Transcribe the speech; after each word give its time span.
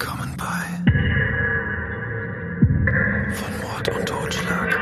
Willkommen 0.00 0.36
bei 0.36 0.62
Von 3.34 3.60
Mord 3.60 3.88
und 3.88 4.06
Totschlag. 4.06 4.78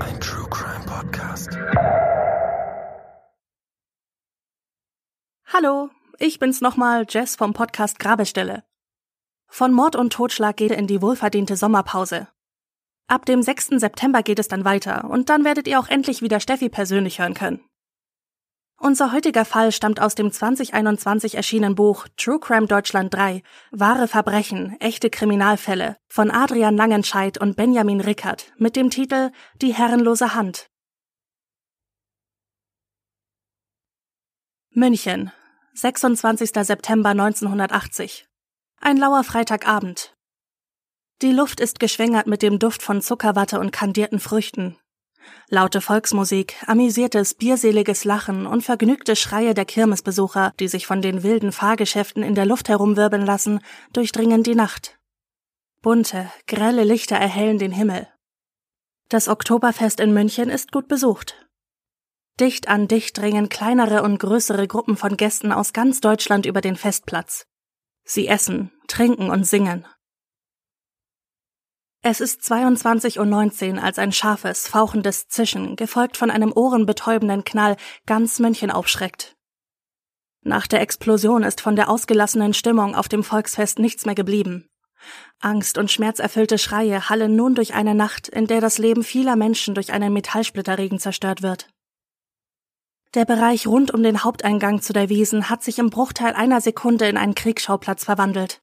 Ein 0.00 0.20
True 0.20 0.46
Crime 0.50 0.84
Podcast. 0.84 1.56
Hallo, 5.46 5.88
ich 6.18 6.38
bin's 6.38 6.60
nochmal, 6.60 7.06
Jess 7.08 7.36
vom 7.36 7.54
Podcast 7.54 7.98
Grabestelle. 7.98 8.64
Von 9.46 9.72
Mord 9.72 9.96
und 9.96 10.12
Totschlag 10.12 10.58
geht 10.58 10.72
in 10.72 10.86
die 10.86 11.00
wohlverdiente 11.00 11.56
Sommerpause. 11.56 12.28
Ab 13.06 13.24
dem 13.24 13.40
6. 13.40 13.80
September 13.80 14.22
geht 14.22 14.38
es 14.38 14.48
dann 14.48 14.66
weiter 14.66 15.08
und 15.08 15.30
dann 15.30 15.46
werdet 15.46 15.68
ihr 15.68 15.80
auch 15.80 15.88
endlich 15.88 16.20
wieder 16.20 16.38
Steffi 16.38 16.68
persönlich 16.68 17.18
hören 17.18 17.32
können. 17.32 17.64
Unser 18.78 19.12
heutiger 19.12 19.44
Fall 19.44 19.72
stammt 19.72 20.00
aus 20.00 20.14
dem 20.14 20.30
2021 20.30 21.36
erschienenen 21.36 21.74
Buch 21.74 22.06
True 22.16 22.38
Crime 22.40 22.66
Deutschland 22.66 23.14
3 23.14 23.42
Wahre 23.70 24.08
Verbrechen, 24.08 24.76
echte 24.80 25.10
Kriminalfälle 25.10 25.96
von 26.08 26.30
Adrian 26.30 26.76
Langenscheidt 26.76 27.38
und 27.38 27.56
Benjamin 27.56 28.00
Rickert 28.00 28.52
mit 28.58 28.76
dem 28.76 28.90
Titel 28.90 29.30
Die 29.62 29.72
herrenlose 29.72 30.34
Hand. 30.34 30.68
München, 34.70 35.30
26. 35.74 36.50
September 36.52 37.10
1980. 37.10 38.26
Ein 38.80 38.96
lauer 38.96 39.22
Freitagabend. 39.22 40.16
Die 41.22 41.32
Luft 41.32 41.60
ist 41.60 41.78
geschwängert 41.78 42.26
mit 42.26 42.42
dem 42.42 42.58
Duft 42.58 42.82
von 42.82 43.00
Zuckerwatte 43.00 43.60
und 43.60 43.70
kandierten 43.70 44.18
Früchten. 44.18 44.76
Laute 45.48 45.80
Volksmusik, 45.80 46.56
amüsiertes, 46.66 47.34
bierseliges 47.34 48.04
Lachen 48.04 48.46
und 48.46 48.62
vergnügte 48.62 49.16
Schreie 49.16 49.54
der 49.54 49.64
Kirmesbesucher, 49.64 50.52
die 50.58 50.68
sich 50.68 50.86
von 50.86 51.02
den 51.02 51.22
wilden 51.22 51.52
Fahrgeschäften 51.52 52.22
in 52.22 52.34
der 52.34 52.46
Luft 52.46 52.68
herumwirbeln 52.68 53.24
lassen, 53.24 53.60
durchdringen 53.92 54.42
die 54.42 54.54
Nacht. 54.54 54.98
Bunte, 55.82 56.30
grelle 56.46 56.84
Lichter 56.84 57.16
erhellen 57.16 57.58
den 57.58 57.72
Himmel. 57.72 58.08
Das 59.08 59.28
Oktoberfest 59.28 60.00
in 60.00 60.14
München 60.14 60.48
ist 60.48 60.72
gut 60.72 60.88
besucht. 60.88 61.46
Dicht 62.40 62.68
an 62.68 62.88
dicht 62.88 63.16
dringen 63.16 63.48
kleinere 63.48 64.02
und 64.02 64.18
größere 64.18 64.66
Gruppen 64.66 64.96
von 64.96 65.16
Gästen 65.16 65.52
aus 65.52 65.72
ganz 65.72 66.00
Deutschland 66.00 66.46
über 66.46 66.60
den 66.60 66.74
Festplatz. 66.74 67.46
Sie 68.02 68.26
essen, 68.26 68.72
trinken 68.88 69.30
und 69.30 69.44
singen. 69.44 69.86
Es 72.06 72.20
ist 72.20 72.42
22.19 72.42 73.76
Uhr, 73.76 73.82
als 73.82 73.98
ein 73.98 74.12
scharfes, 74.12 74.68
fauchendes 74.68 75.26
Zischen, 75.28 75.74
gefolgt 75.74 76.18
von 76.18 76.30
einem 76.30 76.52
ohrenbetäubenden 76.54 77.44
Knall, 77.44 77.78
ganz 78.04 78.40
München 78.40 78.70
aufschreckt. 78.70 79.34
Nach 80.42 80.66
der 80.66 80.82
Explosion 80.82 81.44
ist 81.44 81.62
von 81.62 81.76
der 81.76 81.88
ausgelassenen 81.88 82.52
Stimmung 82.52 82.94
auf 82.94 83.08
dem 83.08 83.24
Volksfest 83.24 83.78
nichts 83.78 84.04
mehr 84.04 84.14
geblieben. 84.14 84.68
Angst 85.40 85.78
und 85.78 85.90
schmerzerfüllte 85.90 86.58
Schreie 86.58 87.08
hallen 87.08 87.36
nun 87.36 87.54
durch 87.54 87.72
eine 87.72 87.94
Nacht, 87.94 88.28
in 88.28 88.46
der 88.46 88.60
das 88.60 88.76
Leben 88.76 89.02
vieler 89.02 89.34
Menschen 89.34 89.74
durch 89.74 89.90
einen 89.90 90.12
Metallsplitterregen 90.12 90.98
zerstört 90.98 91.40
wird. 91.40 91.70
Der 93.14 93.24
Bereich 93.24 93.66
rund 93.66 93.94
um 93.94 94.02
den 94.02 94.24
Haupteingang 94.24 94.82
zu 94.82 94.92
der 94.92 95.08
Wiesen 95.08 95.48
hat 95.48 95.62
sich 95.62 95.78
im 95.78 95.88
Bruchteil 95.88 96.34
einer 96.34 96.60
Sekunde 96.60 97.08
in 97.08 97.16
einen 97.16 97.34
Kriegsschauplatz 97.34 98.04
verwandelt. 98.04 98.60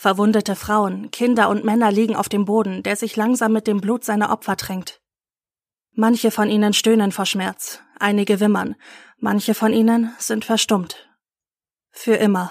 Verwundete 0.00 0.56
Frauen, 0.56 1.10
Kinder 1.10 1.50
und 1.50 1.62
Männer 1.62 1.92
liegen 1.92 2.16
auf 2.16 2.30
dem 2.30 2.46
Boden, 2.46 2.82
der 2.82 2.96
sich 2.96 3.16
langsam 3.16 3.52
mit 3.52 3.66
dem 3.66 3.82
Blut 3.82 4.02
seiner 4.02 4.32
Opfer 4.32 4.56
tränkt. 4.56 5.02
Manche 5.92 6.30
von 6.30 6.48
ihnen 6.48 6.72
stöhnen 6.72 7.12
vor 7.12 7.26
Schmerz, 7.26 7.82
einige 7.98 8.40
wimmern, 8.40 8.76
manche 9.18 9.52
von 9.52 9.74
ihnen 9.74 10.14
sind 10.16 10.46
verstummt. 10.46 11.06
Für 11.90 12.14
immer. 12.14 12.50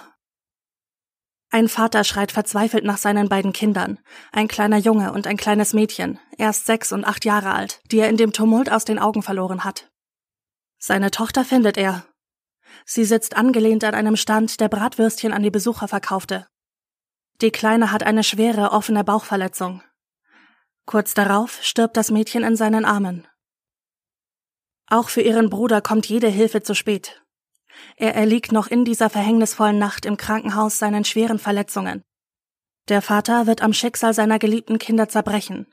Ein 1.50 1.70
Vater 1.70 2.04
schreit 2.04 2.32
verzweifelt 2.32 2.84
nach 2.84 3.00
seinen 3.00 3.30
beiden 3.30 3.52
Kindern, 3.52 3.98
ein 4.32 4.48
kleiner 4.48 4.78
Junge 4.78 5.12
und 5.12 5.26
ein 5.26 5.36
kleines 5.36 5.74
Mädchen, 5.74 6.20
erst 6.38 6.68
sechs 6.68 6.92
und 6.92 7.04
acht 7.04 7.26
Jahre 7.26 7.54
alt, 7.54 7.82
die 7.90 7.98
er 7.98 8.10
in 8.10 8.18
dem 8.18 8.32
Tumult 8.32 8.72
aus 8.72 8.86
den 8.86 9.00
Augen 9.00 9.24
verloren 9.24 9.64
hat. 9.64 9.90
Seine 10.78 11.10
Tochter 11.10 11.44
findet 11.44 11.78
er. 11.78 12.06
Sie 12.86 13.06
sitzt 13.06 13.36
angelehnt 13.36 13.84
an 13.86 13.96
einem 13.96 14.18
Stand, 14.18 14.60
der 14.60 14.70
Bratwürstchen 14.70 15.34
an 15.34 15.42
die 15.42 15.50
Besucher 15.50 15.88
verkaufte. 15.88 16.46
Die 17.42 17.52
Kleine 17.52 17.92
hat 17.92 18.04
eine 18.04 18.24
schwere, 18.24 18.72
offene 18.72 19.04
Bauchverletzung. 19.04 19.82
Kurz 20.86 21.14
darauf 21.14 21.64
stirbt 21.64 21.96
das 21.96 22.12
Mädchen 22.12 22.44
in 22.44 22.58
seinen 22.58 22.84
Armen. 22.84 23.28
Auch 24.88 25.10
für 25.10 25.22
ihren 25.22 25.50
Bruder 25.50 25.82
kommt 25.82 26.08
jede 26.08 26.28
Hilfe 26.28 26.64
zu 26.64 26.74
spät. 26.74 27.24
Er 27.96 28.16
erliegt 28.16 28.52
noch 28.52 28.68
in 28.68 28.84
dieser 28.84 29.10
verhängnisvollen 29.10 29.78
Nacht 29.78 30.06
im 30.06 30.18
Krankenhaus 30.18 30.80
seinen 30.80 31.06
schweren 31.06 31.40
Verletzungen. 31.40 32.02
Der 32.90 33.02
Vater 33.02 33.48
wird 33.48 33.62
am 33.62 33.72
Schicksal 33.72 34.14
seiner 34.14 34.40
geliebten 34.40 34.80
Kinder 34.80 35.08
zerbrechen. 35.08 35.68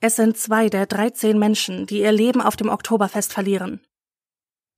Es 0.00 0.16
sind 0.16 0.36
zwei 0.36 0.68
der 0.68 0.86
13 0.86 1.38
Menschen, 1.38 1.86
die 1.86 2.00
ihr 2.00 2.10
Leben 2.10 2.40
auf 2.40 2.56
dem 2.56 2.68
Oktoberfest 2.68 3.32
verlieren. 3.32 3.80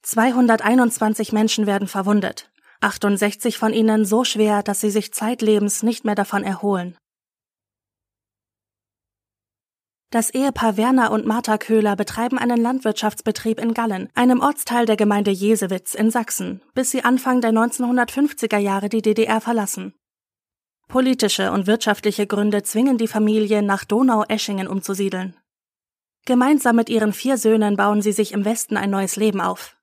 221 0.02 1.32
Menschen 1.32 1.66
werden 1.66 1.88
verwundet, 1.88 2.52
68 2.84 3.58
von 3.58 3.72
ihnen 3.72 4.04
so 4.04 4.24
schwer, 4.24 4.62
dass 4.62 4.80
sie 4.80 4.90
sich 4.90 5.12
zeitlebens 5.12 5.82
nicht 5.82 6.04
mehr 6.04 6.14
davon 6.14 6.44
erholen. 6.44 6.96
Das 10.10 10.30
Ehepaar 10.30 10.76
Werner 10.76 11.10
und 11.10 11.26
Martha 11.26 11.58
Köhler 11.58 11.96
betreiben 11.96 12.38
einen 12.38 12.60
Landwirtschaftsbetrieb 12.60 13.58
in 13.58 13.74
Gallen, 13.74 14.10
einem 14.14 14.40
Ortsteil 14.40 14.86
der 14.86 14.96
Gemeinde 14.96 15.32
Jesewitz 15.32 15.94
in 15.94 16.12
Sachsen, 16.12 16.62
bis 16.72 16.92
sie 16.92 17.02
Anfang 17.02 17.40
der 17.40 17.50
1950er 17.50 18.58
Jahre 18.58 18.88
die 18.88 19.02
DDR 19.02 19.40
verlassen. 19.40 19.92
Politische 20.86 21.50
und 21.50 21.66
wirtschaftliche 21.66 22.28
Gründe 22.28 22.62
zwingen 22.62 22.96
die 22.96 23.08
Familie, 23.08 23.62
nach 23.62 23.84
Donau-Eschingen 23.84 24.68
umzusiedeln. 24.68 25.36
Gemeinsam 26.26 26.76
mit 26.76 26.90
ihren 26.90 27.12
vier 27.12 27.36
Söhnen 27.36 27.76
bauen 27.76 28.00
sie 28.00 28.12
sich 28.12 28.32
im 28.32 28.44
Westen 28.44 28.76
ein 28.76 28.90
neues 28.90 29.16
Leben 29.16 29.40
auf. 29.40 29.76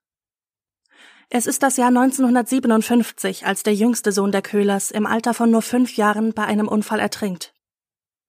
Es 1.28 1.46
ist 1.46 1.62
das 1.62 1.76
Jahr 1.76 1.88
1957, 1.88 3.46
als 3.46 3.62
der 3.62 3.74
jüngste 3.74 4.12
Sohn 4.12 4.32
der 4.32 4.42
Köhlers 4.42 4.90
im 4.90 5.06
Alter 5.06 5.34
von 5.34 5.50
nur 5.50 5.62
fünf 5.62 5.96
Jahren 5.96 6.32
bei 6.32 6.44
einem 6.44 6.68
Unfall 6.68 7.00
ertrinkt. 7.00 7.54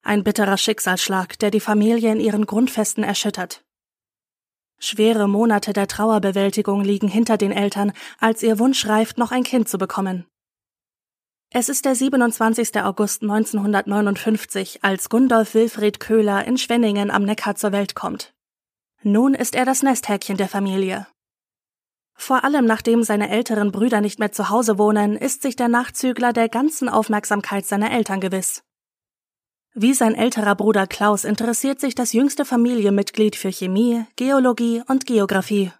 Ein 0.02 0.24
bitterer 0.24 0.56
Schicksalsschlag, 0.56 1.38
der 1.38 1.50
die 1.50 1.60
Familie 1.60 2.12
in 2.12 2.20
ihren 2.20 2.46
Grundfesten 2.46 3.04
erschüttert. 3.04 3.64
Schwere 4.78 5.28
Monate 5.28 5.72
der 5.72 5.86
Trauerbewältigung 5.86 6.82
liegen 6.82 7.08
hinter 7.08 7.38
den 7.38 7.52
Eltern, 7.52 7.92
als 8.18 8.42
ihr 8.42 8.58
Wunsch 8.58 8.86
reift, 8.86 9.18
noch 9.18 9.30
ein 9.30 9.44
Kind 9.44 9.68
zu 9.68 9.78
bekommen. 9.78 10.26
Es 11.50 11.68
ist 11.68 11.84
der 11.84 11.94
27. 11.94 12.82
August 12.82 13.22
1959, 13.22 14.80
als 14.82 15.08
Gundolf 15.08 15.54
Wilfried 15.54 16.00
Köhler 16.00 16.44
in 16.44 16.58
Schwenningen 16.58 17.10
am 17.10 17.22
Neckar 17.22 17.54
zur 17.54 17.72
Welt 17.72 17.94
kommt. 17.94 18.34
Nun 19.02 19.34
ist 19.34 19.54
er 19.54 19.64
das 19.64 19.82
Nesthäkchen 19.82 20.36
der 20.36 20.48
Familie. 20.48 21.06
Vor 22.14 22.44
allem 22.44 22.64
nachdem 22.64 23.02
seine 23.02 23.28
älteren 23.28 23.72
Brüder 23.72 24.00
nicht 24.00 24.18
mehr 24.18 24.32
zu 24.32 24.48
Hause 24.48 24.78
wohnen, 24.78 25.16
ist 25.16 25.42
sich 25.42 25.56
der 25.56 25.68
Nachzügler 25.68 26.32
der 26.32 26.48
ganzen 26.48 26.88
Aufmerksamkeit 26.88 27.66
seiner 27.66 27.90
Eltern 27.90 28.20
gewiss. 28.20 28.62
Wie 29.74 29.92
sein 29.92 30.14
älterer 30.14 30.54
Bruder 30.54 30.86
Klaus 30.86 31.24
interessiert 31.24 31.80
sich 31.80 31.96
das 31.96 32.12
jüngste 32.12 32.44
Familienmitglied 32.44 33.34
für 33.34 33.50
Chemie, 33.50 34.04
Geologie 34.14 34.82
und 34.86 35.04
Geographie. 35.04 35.72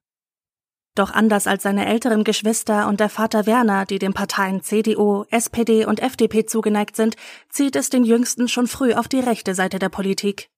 Doch 0.96 1.12
anders 1.12 1.46
als 1.46 1.64
seine 1.64 1.86
älteren 1.86 2.24
Geschwister 2.24 2.88
und 2.88 3.00
der 3.00 3.08
Vater 3.08 3.46
Werner, 3.46 3.84
die 3.84 3.98
den 3.98 4.12
Parteien 4.12 4.62
CDU, 4.62 5.24
SPD 5.30 5.86
und 5.86 6.00
FDP 6.00 6.46
zugeneigt 6.46 6.94
sind, 6.94 7.16
zieht 7.48 7.74
es 7.74 7.88
den 7.88 8.04
Jüngsten 8.04 8.48
schon 8.48 8.68
früh 8.68 8.94
auf 8.94 9.08
die 9.08 9.20
rechte 9.20 9.54
Seite 9.54 9.78
der 9.78 9.88
Politik. 9.88 10.50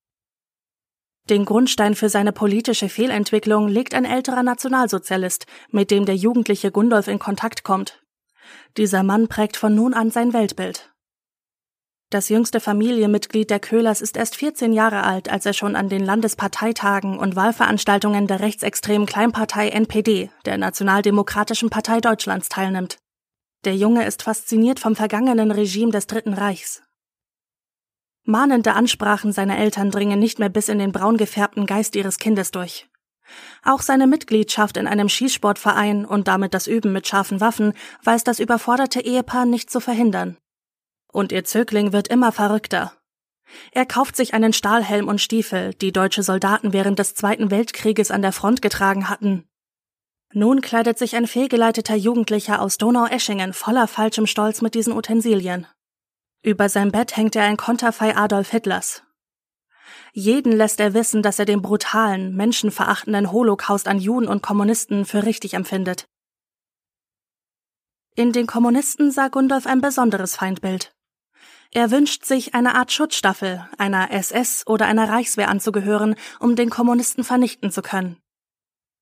Den 1.29 1.45
Grundstein 1.45 1.97
für 1.97 2.09
seine 2.09 2.33
politische 2.33 2.89
Fehlentwicklung 2.89 3.67
legt 3.69 3.95
ein 3.95 4.05
älterer 4.05 4.45
Nationalsozialist, 4.45 5.47
mit 5.71 5.91
dem 5.91 6.05
der 6.05 6.15
jugendliche 6.15 6.71
Gundolf 6.71 7.09
in 7.09 7.19
Kontakt 7.19 7.65
kommt. 7.65 8.01
Dieser 8.77 9.03
Mann 9.03 9.27
prägt 9.27 9.57
von 9.57 9.75
nun 9.75 9.93
an 9.93 10.11
sein 10.11 10.33
Weltbild. 10.33 10.93
Das 12.11 12.29
jüngste 12.29 12.61
Familienmitglied 12.61 13.51
der 13.51 13.59
Köhlers 13.59 14.01
ist 14.01 14.17
erst 14.17 14.37
14 14.37 14.73
Jahre 14.73 15.03
alt, 15.03 15.29
als 15.29 15.45
er 15.45 15.53
schon 15.53 15.75
an 15.75 15.89
den 15.89 16.05
Landesparteitagen 16.05 17.19
und 17.19 17.35
Wahlveranstaltungen 17.35 18.29
der 18.29 18.39
rechtsextremen 18.39 19.09
Kleinpartei 19.09 19.71
NPD, 19.71 20.31
der 20.45 20.57
Nationaldemokratischen 20.57 21.69
Partei 21.69 22.01
Deutschlands, 22.01 22.49
teilnimmt. 22.49 22.99
Der 23.65 23.75
Junge 23.75 24.07
ist 24.07 24.23
fasziniert 24.23 24.79
vom 24.79 24.95
vergangenen 24.95 25.51
Regime 25.51 25.91
des 25.91 26.07
Dritten 26.07 26.35
Reichs. 26.35 26.86
Mahnende 28.27 28.75
Ansprachen 28.75 29.33
seiner 29.33 29.57
Eltern 29.57 29.91
dringen 29.91 30.19
nicht 30.19 30.41
mehr 30.41 30.49
bis 30.49 30.69
in 30.69 30.79
den 30.79 30.93
braun 30.93 31.17
gefärbten 31.17 31.65
Geist 31.65 31.95
ihres 31.95 32.19
Kindes 32.19 32.51
durch. 32.51 32.89
Auch 33.65 33.83
seine 33.83 34.07
Mitgliedschaft 34.07 34.77
in 34.77 34.87
einem 34.87 35.09
Schießsportverein 35.09 36.05
und 36.05 36.29
damit 36.29 36.53
das 36.53 36.67
Üben 36.67 36.93
mit 36.93 37.07
scharfen 37.07 37.41
Waffen 37.41 37.73
weiß 38.03 38.25
das 38.25 38.41
überforderte 38.41 39.01
Ehepaar 39.01 39.47
nicht 39.47 39.71
zu 39.71 39.81
verhindern. 39.81 40.37
Und 41.13 41.33
ihr 41.33 41.45
Zögling 41.45 41.93
wird 41.93 42.09
immer 42.09 42.33
verrückter. 42.33 42.93
Er 43.71 43.87
kauft 43.87 44.17
sich 44.17 44.35
einen 44.35 44.53
Stahlhelm 44.53 45.07
und 45.07 45.21
Stiefel, 45.21 45.73
die 45.75 45.93
deutsche 45.93 46.25
Soldaten 46.25 46.73
während 46.73 46.99
des 46.99 47.15
Zweiten 47.15 47.51
Weltkrieges 47.53 48.11
an 48.11 48.23
der 48.23 48.33
Front 48.33 48.61
getragen 48.61 49.09
hatten. 49.09 49.49
Nun 50.33 50.61
kleidet 50.61 50.99
sich 50.99 51.15
ein 51.15 51.29
fehlgeleiteter 51.29 51.95
Jugendlicher 51.95 52.61
aus 52.61 52.77
Donau-Eschingen 52.77 53.53
voller 53.53 53.87
falschem 53.87 54.27
Stolz 54.27 54.63
mit 54.63 54.75
diesen 54.75 54.93
Utensilien. 54.93 55.67
Über 56.47 56.69
sein 56.69 56.93
Bett 56.93 57.17
hängt 57.17 57.35
er 57.35 57.43
ein 57.43 57.57
Konterfei 57.57 58.17
Adolf 58.17 58.51
Hitlers. 58.51 59.03
Jeden 60.13 60.53
lässt 60.53 60.79
er 60.79 60.95
wissen, 60.95 61.21
dass 61.21 61.41
er 61.41 61.45
den 61.45 61.61
brutalen, 61.61 62.37
menschenverachtenden 62.37 63.33
Holocaust 63.33 63.89
an 63.89 63.99
Juden 63.99 64.29
und 64.29 64.45
Kommunisten 64.45 65.07
für 65.07 65.25
richtig 65.25 65.55
empfindet. 65.55 66.07
In 68.15 68.31
den 68.31 68.47
Kommunisten 68.47 69.11
sah 69.11 69.27
Gundolf 69.27 69.67
ein 69.67 69.81
besonderes 69.81 70.37
Feindbild. 70.37 70.95
Er 71.73 71.91
wünscht 71.91 72.25
sich, 72.25 72.55
eine 72.55 72.77
Art 72.77 72.93
Schutzstaffel, 72.93 73.69
einer 73.77 74.13
SS 74.13 74.65
oder 74.69 74.87
einer 74.87 75.09
Reichswehr 75.09 75.49
anzugehören, 75.49 76.15
um 76.39 76.55
den 76.55 76.71
Kommunisten 76.71 77.25
vernichten 77.25 77.73
zu 77.73 77.83
können. 77.83 78.21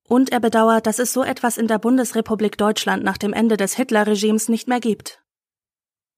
Und 0.08 0.32
er 0.32 0.40
bedauert, 0.40 0.86
dass 0.86 0.98
es 0.98 1.12
so 1.12 1.22
etwas 1.22 1.58
in 1.58 1.68
der 1.68 1.78
Bundesrepublik 1.78 2.56
Deutschland 2.56 3.04
nach 3.04 3.18
dem 3.18 3.34
Ende 3.34 3.58
des 3.58 3.74
Hitlerregimes 3.74 4.48
nicht 4.48 4.66
mehr 4.66 4.80
gibt. 4.80 5.23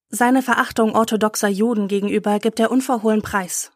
Seine 0.09 0.43
Verachtung 0.43 0.95
orthodoxer 0.95 1.49
Juden 1.49 1.89
gegenüber 1.89 2.39
gibt 2.39 2.61
er 2.61 2.71
unverhohlen 2.71 3.23
preis. 3.23 3.73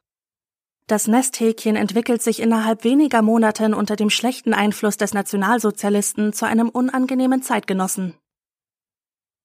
Das 0.86 1.06
Nesthäkchen 1.06 1.76
entwickelt 1.76 2.22
sich 2.22 2.40
innerhalb 2.40 2.84
weniger 2.84 3.22
Monaten 3.22 3.74
unter 3.74 3.96
dem 3.96 4.10
schlechten 4.10 4.54
Einfluss 4.54 4.96
des 4.96 5.14
Nationalsozialisten 5.14 6.32
zu 6.32 6.46
einem 6.46 6.68
unangenehmen 6.68 7.42
Zeitgenossen. 7.42 8.14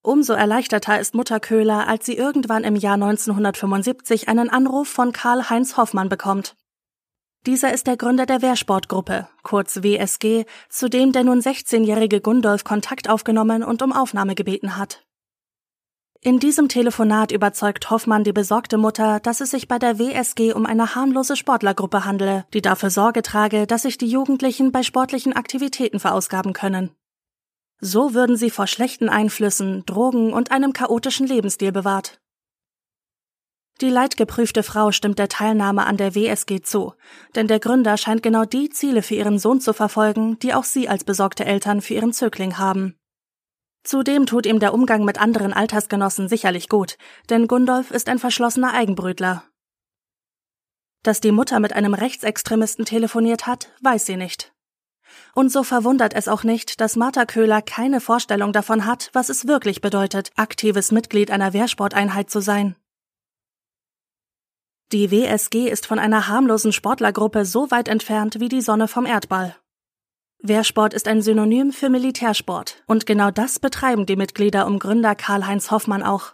Umso 0.02 0.34
erleichterter 0.34 1.00
ist 1.00 1.16
Mutter 1.16 1.40
Köhler, 1.40 1.88
als 1.88 2.06
sie 2.06 2.16
irgendwann 2.16 2.64
im 2.64 2.76
Jahr 2.76 2.94
1975 2.94 4.28
einen 4.28 4.52
Anruf 4.52 4.88
von 4.88 5.12
Karl-Heinz 5.12 5.78
Hoffmann 5.78 6.10
bekommt. 6.10 6.56
Dieser 7.48 7.74
ist 7.74 7.88
der 7.88 7.98
Gründer 7.98 8.26
der 8.26 8.44
Wehrsportgruppe, 8.44 9.28
kurz 9.44 9.84
WSG, 9.84 10.46
zu 10.70 10.90
dem 10.90 11.12
der 11.12 11.24
nun 11.24 11.42
16-jährige 11.42 12.22
Gundolf 12.22 12.64
Kontakt 12.64 13.10
aufgenommen 13.10 13.64
und 13.64 13.82
um 13.82 13.94
Aufnahme 13.94 14.36
gebeten 14.36 14.78
hat. 14.78 15.06
In 16.26 16.40
diesem 16.40 16.70
Telefonat 16.70 17.32
überzeugt 17.32 17.92
Hoffmann 17.92 18.24
die 18.24 18.34
besorgte 18.34 18.80
Mutter, 18.80 19.20
dass 19.20 19.42
es 19.42 19.52
sich 19.52 19.68
bei 19.68 19.78
der 19.78 20.00
WSG 20.00 20.54
um 20.54 20.66
eine 20.66 20.96
harmlose 20.96 21.36
Sportlergruppe 21.36 22.04
handele, 22.04 22.48
die 22.52 22.64
dafür 22.64 22.90
Sorge 22.90 23.22
trage, 23.22 23.68
dass 23.68 23.84
sich 23.84 24.00
die 24.00 24.08
Jugendlichen 24.08 24.72
bei 24.72 24.82
sportlichen 24.82 25.34
Aktivitäten 25.34 26.00
verausgaben 26.00 26.54
können. 26.54 26.90
So 27.80 28.16
würden 28.16 28.38
sie 28.38 28.50
vor 28.50 28.66
schlechten 28.66 29.08
Einflüssen, 29.08 29.86
Drogen 29.86 30.34
und 30.34 30.50
einem 30.50 30.74
chaotischen 30.74 31.28
Lebensstil 31.28 31.72
bewahrt. 31.72 32.20
Die 33.82 33.92
leidgeprüfte 33.92 34.64
Frau 34.64 34.92
stimmt 34.92 35.20
der 35.20 35.30
Teilnahme 35.30 35.86
an 35.86 35.98
der 35.98 36.16
WSG 36.16 36.62
zu, 36.62 36.96
denn 37.36 37.48
der 37.48 37.60
Gründer 37.60 37.98
scheint 37.98 38.24
genau 38.24 38.46
die 38.46 38.70
Ziele 38.70 39.04
für 39.04 39.14
ihren 39.14 39.38
Sohn 39.38 39.62
zu 39.62 39.74
verfolgen, 39.74 40.40
die 40.40 40.56
auch 40.56 40.64
sie 40.64 40.90
als 40.90 41.04
besorgte 41.04 41.46
Eltern 41.46 41.82
für 41.82 41.94
ihren 41.94 42.14
Zögling 42.14 42.58
haben. 42.58 42.96
Zudem 43.86 44.26
tut 44.26 44.48
ihm 44.48 44.60
der 44.60 44.74
Umgang 44.74 45.06
mit 45.06 45.22
anderen 45.22 45.54
Altersgenossen 45.54 46.28
sicherlich 46.28 46.70
gut, 46.70 46.98
denn 47.30 47.48
Gundolf 47.48 47.92
ist 47.92 48.10
ein 48.10 48.18
verschlossener 48.18 48.74
Eigenbrötler. 48.74 49.44
Dass 51.04 51.22
die 51.22 51.32
Mutter 51.32 51.60
mit 51.60 51.74
einem 51.74 51.94
Rechtsextremisten 51.94 52.86
telefoniert 52.86 53.46
hat, 53.46 53.70
weiß 53.82 54.08
sie 54.08 54.18
nicht. 54.18 54.54
Und 55.36 55.52
so 55.52 55.62
verwundert 55.62 56.16
es 56.16 56.28
auch 56.28 56.44
nicht, 56.44 56.82
dass 56.82 56.96
Martha 56.96 57.26
Köhler 57.26 57.62
keine 57.62 58.02
Vorstellung 58.02 58.54
davon 58.54 58.88
hat, 58.88 59.12
was 59.14 59.30
es 59.30 59.48
wirklich 59.48 59.82
bedeutet, 59.82 60.32
aktives 60.36 60.92
Mitglied 60.92 61.30
einer 61.30 61.54
Wehrsporteinheit 61.54 62.32
zu 62.32 62.40
sein. 62.40 62.76
Die 64.92 65.12
WSG 65.12 65.70
ist 65.70 65.86
von 65.86 66.00
einer 66.00 66.28
harmlosen 66.28 66.74
Sportlergruppe 66.74 67.46
so 67.46 67.70
weit 67.70 67.88
entfernt 67.88 68.40
wie 68.40 68.50
die 68.50 68.62
Sonne 68.62 68.88
vom 68.88 69.06
Erdball. 69.06 69.56
Wehrsport 70.48 70.94
ist 70.94 71.08
ein 71.08 71.22
Synonym 71.22 71.72
für 71.72 71.90
Militärsport, 71.90 72.84
und 72.88 73.06
genau 73.06 73.32
das 73.32 73.60
betreiben 73.60 74.06
die 74.06 74.16
Mitglieder 74.16 74.68
um 74.68 74.80
Gründer 74.80 75.16
Karl-Heinz 75.16 75.72
Hoffmann 75.72 76.04
auch. 76.04 76.34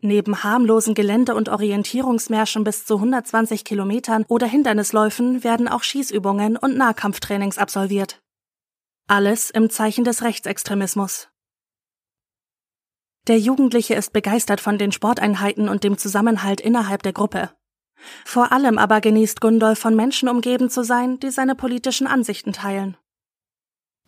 Neben 0.00 0.42
harmlosen 0.42 0.94
Gelände- 0.94 1.34
und 1.34 1.48
Orientierungsmärschen 1.48 2.64
bis 2.64 2.84
zu 2.84 2.96
120 2.96 3.64
Kilometern 3.64 4.24
oder 4.28 4.46
Hindernisläufen 4.46 5.44
werden 5.44 5.68
auch 5.68 5.82
Schießübungen 5.82 6.56
und 6.56 6.76
Nahkampftrainings 6.76 7.58
absolviert. 7.58 8.20
Alles 9.06 9.50
im 9.50 9.70
Zeichen 9.70 10.04
des 10.04 10.22
Rechtsextremismus. 10.22 11.28
Der 13.26 13.38
Jugendliche 13.38 13.94
ist 13.94 14.12
begeistert 14.12 14.60
von 14.60 14.78
den 14.78 14.92
Sporteinheiten 14.92 15.68
und 15.68 15.84
dem 15.84 15.98
Zusammenhalt 15.98 16.60
innerhalb 16.60 17.02
der 17.02 17.12
Gruppe. 17.12 17.50
Vor 18.24 18.52
allem 18.52 18.78
aber 18.78 19.00
genießt 19.00 19.40
Gundolf 19.40 19.78
von 19.78 19.96
Menschen 19.96 20.28
umgeben 20.28 20.70
zu 20.70 20.82
sein, 20.84 21.18
die 21.20 21.30
seine 21.30 21.54
politischen 21.54 22.06
Ansichten 22.06 22.52
teilen. 22.52 22.96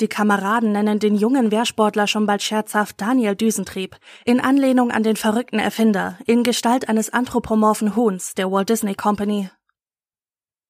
Die 0.01 0.09
Kameraden 0.09 0.73
nennen 0.73 0.99
den 0.99 1.15
jungen 1.15 1.51
Wehrsportler 1.51 2.07
schon 2.07 2.25
bald 2.25 2.43
scherzhaft 2.43 3.01
Daniel 3.01 3.37
Düsentrieb, 3.37 3.97
in 4.25 4.41
Anlehnung 4.41 4.91
an 4.91 5.03
den 5.03 5.17
verrückten 5.17 5.59
Erfinder, 5.59 6.19
in 6.27 6.43
Gestalt 6.43 6.89
eines 6.89 7.11
anthropomorphen 7.11 7.97
Huhns 7.97 8.35
der 8.35 8.51
Walt 8.51 8.71
Disney 8.71 8.95
Company. 8.95 9.51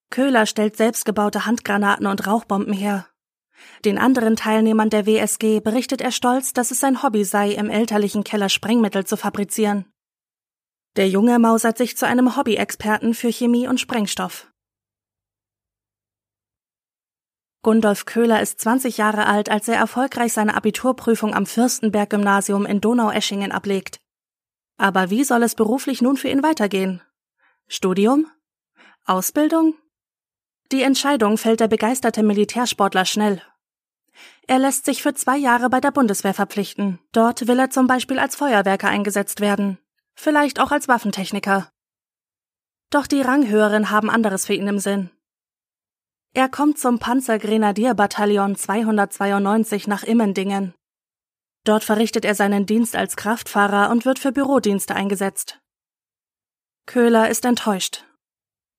Köhler 0.09 0.45
stellt 0.45 0.75
selbstgebaute 0.75 1.45
Handgranaten 1.45 2.07
und 2.07 2.27
Rauchbomben 2.27 2.73
her. 2.73 3.07
Den 3.85 3.97
anderen 3.97 4.35
Teilnehmern 4.35 4.89
der 4.89 5.05
WSG 5.05 5.61
berichtet 5.61 6.01
er 6.01 6.11
stolz, 6.11 6.51
dass 6.51 6.71
es 6.71 6.79
sein 6.79 7.01
Hobby 7.01 7.23
sei, 7.23 7.51
im 7.51 7.69
elterlichen 7.69 8.23
Keller 8.23 8.49
Sprengmittel 8.49 9.05
zu 9.05 9.15
fabrizieren. 9.15 9.85
Der 10.97 11.07
Junge 11.07 11.39
mausert 11.39 11.77
sich 11.77 11.95
zu 11.95 12.05
einem 12.05 12.35
Hobby-Experten 12.35 13.13
für 13.13 13.31
Chemie 13.31 13.67
und 13.67 13.79
Sprengstoff. 13.79 14.51
Gundolf 17.63 18.05
Köhler 18.05 18.41
ist 18.41 18.59
20 18.59 18.97
Jahre 18.97 19.27
alt, 19.27 19.49
als 19.49 19.67
er 19.67 19.75
erfolgreich 19.75 20.33
seine 20.33 20.55
Abiturprüfung 20.55 21.33
am 21.33 21.45
Fürstenberg-Gymnasium 21.45 22.65
in 22.65 22.81
Donaueschingen 22.81 23.51
ablegt. 23.51 24.01
Aber 24.77 25.11
wie 25.11 25.23
soll 25.23 25.43
es 25.43 25.55
beruflich 25.55 26.01
nun 26.01 26.17
für 26.17 26.27
ihn 26.27 26.43
weitergehen? 26.43 27.01
Studium? 27.67 28.25
Ausbildung? 29.05 29.75
Die 30.71 30.81
Entscheidung 30.81 31.37
fällt 31.37 31.59
der 31.59 31.67
begeisterte 31.67 32.23
Militärsportler 32.23 33.05
schnell. 33.05 33.41
Er 34.47 34.59
lässt 34.59 34.85
sich 34.85 35.03
für 35.03 35.13
zwei 35.13 35.37
Jahre 35.37 35.69
bei 35.69 35.79
der 35.79 35.91
Bundeswehr 35.91 36.33
verpflichten. 36.33 36.99
Dort 37.11 37.47
will 37.47 37.59
er 37.59 37.69
zum 37.69 37.87
Beispiel 37.87 38.19
als 38.19 38.35
Feuerwerker 38.35 38.89
eingesetzt 38.89 39.39
werden. 39.39 39.77
Vielleicht 40.15 40.59
auch 40.59 40.71
als 40.71 40.87
Waffentechniker. 40.87 41.69
Doch 42.89 43.07
die 43.07 43.21
Ranghöheren 43.21 43.89
haben 43.89 44.09
anderes 44.09 44.45
für 44.45 44.53
ihn 44.53 44.67
im 44.67 44.79
Sinn. 44.79 45.09
Er 46.33 46.47
kommt 46.47 46.79
zum 46.79 46.99
Panzergrenadierbataillon 46.99 48.55
292 48.55 49.87
nach 49.87 50.03
Immendingen. 50.03 50.73
Dort 51.63 51.83
verrichtet 51.83 52.25
er 52.25 52.35
seinen 52.35 52.65
Dienst 52.65 52.95
als 52.95 53.15
Kraftfahrer 53.15 53.89
und 53.89 54.05
wird 54.05 54.19
für 54.19 54.31
Bürodienste 54.31 54.95
eingesetzt. 54.95 55.59
Köhler 56.85 57.29
ist 57.29 57.45
enttäuscht. 57.45 58.05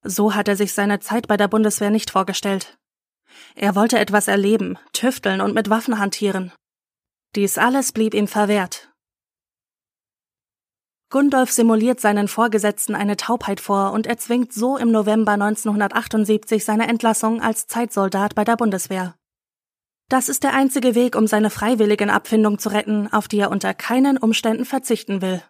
So 0.03 0.35
hat 0.35 0.49
er 0.49 0.57
sich 0.57 0.75
seine 0.75 1.01
Zeit 1.01 1.29
bei 1.29 1.37
der 1.37 1.49
Bundeswehr 1.49 1.91
nicht 1.91 2.11
vorgestellt. 2.11 2.77
Er 3.55 3.75
wollte 3.75 3.99
etwas 3.99 4.29
erleben, 4.29 4.79
tüfteln 4.93 5.41
und 5.41 5.55
mit 5.55 5.71
Waffen 5.71 5.99
hantieren. 5.99 6.53
Dies 7.35 7.57
alles 7.57 7.93
blieb 7.93 8.15
ihm 8.15 8.29
verwehrt. 8.29 8.92
Gundolf 11.13 11.53
simuliert 11.53 12.01
seinen 12.01 12.27
Vorgesetzten 12.27 12.95
eine 12.95 13.19
Taubheit 13.19 13.61
vor 13.61 13.93
und 13.93 14.07
erzwingt 14.07 14.55
so 14.55 14.79
im 14.79 14.91
November 14.91 15.33
1978 15.33 16.65
seine 16.65 16.89
Entlassung 16.89 17.43
als 17.43 17.67
Zeitsoldat 17.67 18.35
bei 18.35 18.45
der 18.45 18.57
Bundeswehr. 18.57 19.15
Das 20.09 20.31
ist 20.31 20.43
der 20.43 20.55
einzige 20.55 20.95
Weg, 20.95 21.15
um 21.15 21.27
seine 21.27 21.51
freiwilligen 21.51 22.09
Abfindung 22.09 22.59
zu 22.59 22.71
retten, 22.71 23.13
auf 23.13 23.29
die 23.29 23.41
er 23.41 23.51
unter 23.51 23.75
keinen 23.75 24.17
Umständen 24.17 24.65
verzichten 24.65 25.21
will. 25.21 25.43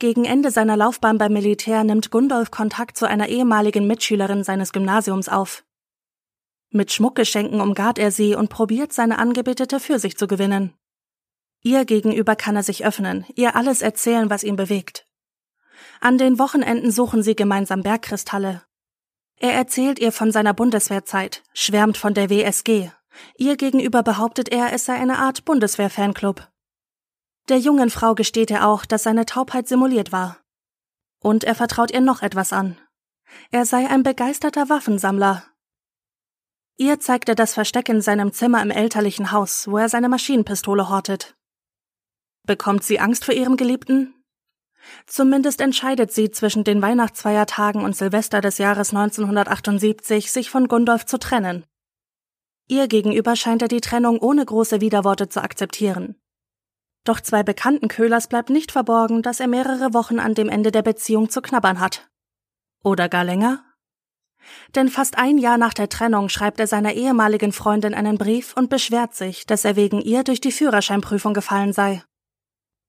Gegen 0.00 0.26
Ende 0.26 0.50
seiner 0.50 0.76
Laufbahn 0.76 1.16
beim 1.16 1.32
Militär 1.32 1.82
nimmt 1.82 2.10
Gundolf 2.10 2.50
Kontakt 2.50 2.98
zu 2.98 3.06
einer 3.08 3.28
ehemaligen 3.28 3.86
Mitschülerin 3.86 4.44
seines 4.44 4.74
Gymnasiums 4.74 5.30
auf. 5.30 5.64
Mit 6.70 6.92
Schmuckgeschenken 6.92 7.62
umgart 7.62 7.98
er 7.98 8.10
sie 8.10 8.34
und 8.34 8.50
probiert 8.50 8.92
seine 8.92 9.18
Angebetete 9.18 9.80
für 9.80 9.98
sich 9.98 10.18
zu 10.18 10.26
gewinnen. 10.26 10.74
Ihr 11.66 11.84
gegenüber 11.84 12.36
kann 12.36 12.54
er 12.54 12.62
sich 12.62 12.86
öffnen, 12.86 13.26
ihr 13.34 13.56
alles 13.56 13.82
erzählen, 13.82 14.30
was 14.30 14.44
ihn 14.44 14.54
bewegt. 14.54 15.04
An 16.00 16.16
den 16.16 16.38
Wochenenden 16.38 16.92
suchen 16.92 17.24
sie 17.24 17.34
gemeinsam 17.34 17.82
Bergkristalle. 17.82 18.62
Er 19.40 19.52
erzählt 19.52 19.98
ihr 19.98 20.12
von 20.12 20.30
seiner 20.30 20.54
Bundeswehrzeit, 20.54 21.42
schwärmt 21.54 21.96
von 21.96 22.14
der 22.14 22.30
WSG. 22.30 22.92
Ihr 23.36 23.56
gegenüber 23.56 24.04
behauptet 24.04 24.48
er, 24.48 24.72
es 24.72 24.84
sei 24.84 24.94
eine 24.94 25.18
Art 25.18 25.44
Bundeswehr-Fanclub. 25.44 26.46
Der 27.48 27.58
jungen 27.58 27.90
Frau 27.90 28.14
gesteht 28.14 28.52
er 28.52 28.68
auch, 28.68 28.84
dass 28.84 29.02
seine 29.02 29.26
Taubheit 29.26 29.66
simuliert 29.66 30.12
war. 30.12 30.36
Und 31.18 31.42
er 31.42 31.56
vertraut 31.56 31.90
ihr 31.90 32.00
noch 32.00 32.22
etwas 32.22 32.52
an. 32.52 32.78
Er 33.50 33.66
sei 33.66 33.88
ein 33.88 34.04
begeisterter 34.04 34.68
Waffensammler. 34.68 35.42
Ihr 36.76 37.00
zeigt 37.00 37.28
er 37.28 37.34
das 37.34 37.54
Versteck 37.54 37.88
in 37.88 38.02
seinem 38.02 38.32
Zimmer 38.32 38.62
im 38.62 38.70
elterlichen 38.70 39.32
Haus, 39.32 39.66
wo 39.66 39.78
er 39.78 39.88
seine 39.88 40.08
Maschinenpistole 40.08 40.88
hortet. 40.88 41.36
Bekommt 42.46 42.84
sie 42.84 43.00
Angst 43.00 43.24
vor 43.24 43.34
ihrem 43.34 43.56
Geliebten? 43.56 44.14
Zumindest 45.06 45.60
entscheidet 45.60 46.12
sie 46.12 46.30
zwischen 46.30 46.62
den 46.62 46.80
Weihnachtsfeiertagen 46.80 47.82
und 47.82 47.96
Silvester 47.96 48.40
des 48.40 48.58
Jahres 48.58 48.90
1978, 48.90 50.30
sich 50.30 50.48
von 50.48 50.68
Gundolf 50.68 51.06
zu 51.06 51.18
trennen. 51.18 51.64
Ihr 52.68 52.86
gegenüber 52.86 53.34
scheint 53.34 53.62
er 53.62 53.68
die 53.68 53.80
Trennung 53.80 54.18
ohne 54.18 54.44
große 54.44 54.80
Widerworte 54.80 55.28
zu 55.28 55.42
akzeptieren. 55.42 56.16
Doch 57.04 57.20
zwei 57.20 57.42
bekannten 57.42 57.88
Köhlers 57.88 58.28
bleibt 58.28 58.50
nicht 58.50 58.72
verborgen, 58.72 59.22
dass 59.22 59.40
er 59.40 59.48
mehrere 59.48 59.92
Wochen 59.92 60.18
an 60.18 60.34
dem 60.34 60.48
Ende 60.48 60.72
der 60.72 60.82
Beziehung 60.82 61.30
zu 61.30 61.42
knabbern 61.42 61.80
hat. 61.80 62.08
Oder 62.82 63.08
gar 63.08 63.24
länger? 63.24 63.64
Denn 64.74 64.88
fast 64.88 65.18
ein 65.18 65.38
Jahr 65.38 65.58
nach 65.58 65.74
der 65.74 65.88
Trennung 65.88 66.28
schreibt 66.28 66.60
er 66.60 66.68
seiner 66.68 66.92
ehemaligen 66.94 67.52
Freundin 67.52 67.94
einen 67.94 68.18
Brief 68.18 68.54
und 68.56 68.70
beschwert 68.70 69.14
sich, 69.14 69.46
dass 69.46 69.64
er 69.64 69.74
wegen 69.74 70.00
ihr 70.00 70.22
durch 70.22 70.40
die 70.40 70.52
Führerscheinprüfung 70.52 71.34
gefallen 71.34 71.72
sei. 71.72 72.04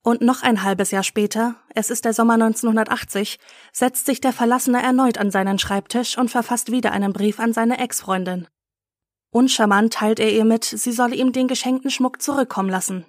Und 0.03 0.21
noch 0.21 0.41
ein 0.41 0.63
halbes 0.63 0.91
Jahr 0.91 1.03
später, 1.03 1.55
es 1.75 1.89
ist 1.89 2.05
der 2.05 2.13
Sommer 2.13 2.35
1980, 2.35 3.39
setzt 3.73 4.05
sich 4.05 4.21
der 4.21 4.31
Verlassene 4.33 4.81
erneut 4.81 5.17
an 5.17 5.31
seinen 5.31 5.59
Schreibtisch 5.59 6.17
und 6.17 6.31
verfasst 6.31 6.71
wieder 6.71 6.91
einen 6.91 7.13
Brief 7.13 7.39
an 7.39 7.53
seine 7.53 7.79
Ex-Freundin. 7.79 8.47
Uncharmant 9.31 9.93
teilt 9.93 10.19
er 10.19 10.31
ihr 10.31 10.45
mit, 10.45 10.63
sie 10.63 10.91
solle 10.91 11.15
ihm 11.15 11.33
den 11.33 11.47
geschenkten 11.47 11.91
Schmuck 11.91 12.21
zurückkommen 12.21 12.69
lassen. 12.69 13.05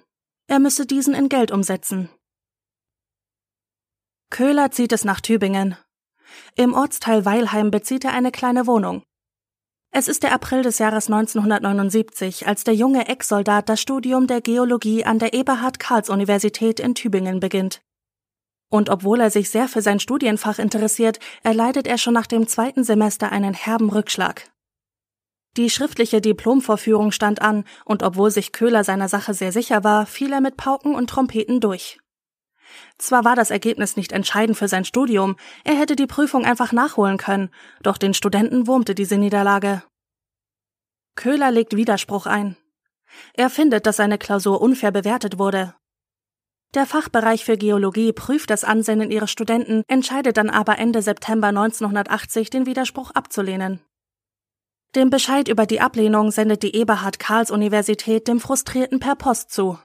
Er 0.47 0.59
müsse 0.59 0.85
diesen 0.85 1.13
in 1.13 1.29
Geld 1.29 1.51
umsetzen. 1.51 2.09
Köhler 4.29 4.71
zieht 4.71 4.91
es 4.91 5.05
nach 5.05 5.21
Tübingen. 5.21 5.77
Im 6.55 6.73
Ortsteil 6.73 7.25
Weilheim 7.25 7.71
bezieht 7.71 8.03
er 8.03 8.13
eine 8.13 8.31
kleine 8.31 8.67
Wohnung. 8.67 9.03
Es 9.91 10.07
ist 10.07 10.21
der 10.21 10.33
April 10.33 10.61
des 10.61 10.77
Jahres 10.77 11.07
1979, 11.07 12.47
als 12.47 12.63
der 12.63 12.75
junge 12.75 13.07
Ex-Soldat 13.07 13.69
das 13.69 13.81
Studium 13.81 14.27
der 14.27 14.39
Geologie 14.39 15.03
an 15.03 15.17
der 15.17 15.33
Eberhard-Karls-Universität 15.33 16.79
in 16.79 16.93
Tübingen 16.93 17.39
beginnt. 17.39 17.81
Und 18.69 18.91
obwohl 18.91 19.19
er 19.19 19.31
sich 19.31 19.49
sehr 19.49 19.67
für 19.67 19.81
sein 19.81 19.99
Studienfach 19.99 20.59
interessiert, 20.59 21.19
erleidet 21.41 21.87
er 21.87 21.97
schon 21.97 22.13
nach 22.13 22.27
dem 22.27 22.47
zweiten 22.47 22.83
Semester 22.83 23.31
einen 23.31 23.55
herben 23.55 23.89
Rückschlag. 23.89 24.51
Die 25.57 25.71
schriftliche 25.71 26.21
Diplomvorführung 26.21 27.11
stand 27.11 27.41
an, 27.41 27.63
und 27.83 28.03
obwohl 28.03 28.29
sich 28.29 28.51
Köhler 28.51 28.83
seiner 28.83 29.09
Sache 29.09 29.33
sehr 29.33 29.51
sicher 29.51 29.83
war, 29.83 30.05
fiel 30.05 30.31
er 30.31 30.41
mit 30.41 30.55
Pauken 30.55 30.93
und 30.93 31.09
Trompeten 31.09 31.59
durch. 31.59 31.99
Zwar 32.97 33.25
war 33.25 33.35
das 33.35 33.51
Ergebnis 33.51 33.95
nicht 33.97 34.11
entscheidend 34.11 34.57
für 34.57 34.67
sein 34.67 34.85
Studium, 34.85 35.35
er 35.63 35.75
hätte 35.75 35.95
die 35.95 36.07
Prüfung 36.07 36.45
einfach 36.45 36.71
nachholen 36.71 37.17
können, 37.17 37.49
doch 37.81 37.97
den 37.97 38.13
Studenten 38.13 38.67
wurmte 38.67 38.95
diese 38.95 39.17
Niederlage. 39.17 39.83
Köhler 41.15 41.51
legt 41.51 41.75
Widerspruch 41.75 42.25
ein. 42.25 42.55
Er 43.33 43.49
findet, 43.49 43.85
dass 43.85 43.97
seine 43.97 44.17
Klausur 44.17 44.61
unfair 44.61 44.91
bewertet 44.91 45.39
wurde. 45.39 45.75
Der 46.75 46.85
Fachbereich 46.85 47.45
für 47.45 47.57
Geologie 47.57 48.13
prüft 48.13 48.51
das 48.51 48.63
Ansinnen 48.63 49.09
ihrer 49.09 49.27
Studenten, 49.27 49.83
entscheidet 49.87 50.37
dann 50.37 50.51
aber 50.51 50.77
Ende 50.77 51.01
September 51.01 51.47
1980 51.47 52.51
den 52.51 52.67
Widerspruch 52.67 53.09
abzulehnen. 53.11 53.81
Den 54.95 55.09
Bescheid 55.09 55.47
über 55.47 55.65
die 55.65 55.81
Ablehnung 55.81 56.31
sendet 56.31 56.63
die 56.63 56.75
Eberhard-Karls-Universität 56.75 58.27
dem 58.27 58.39
Frustrierten 58.39 58.99
per 58.99 59.15
Post 59.15 59.51
zu. 59.51 59.79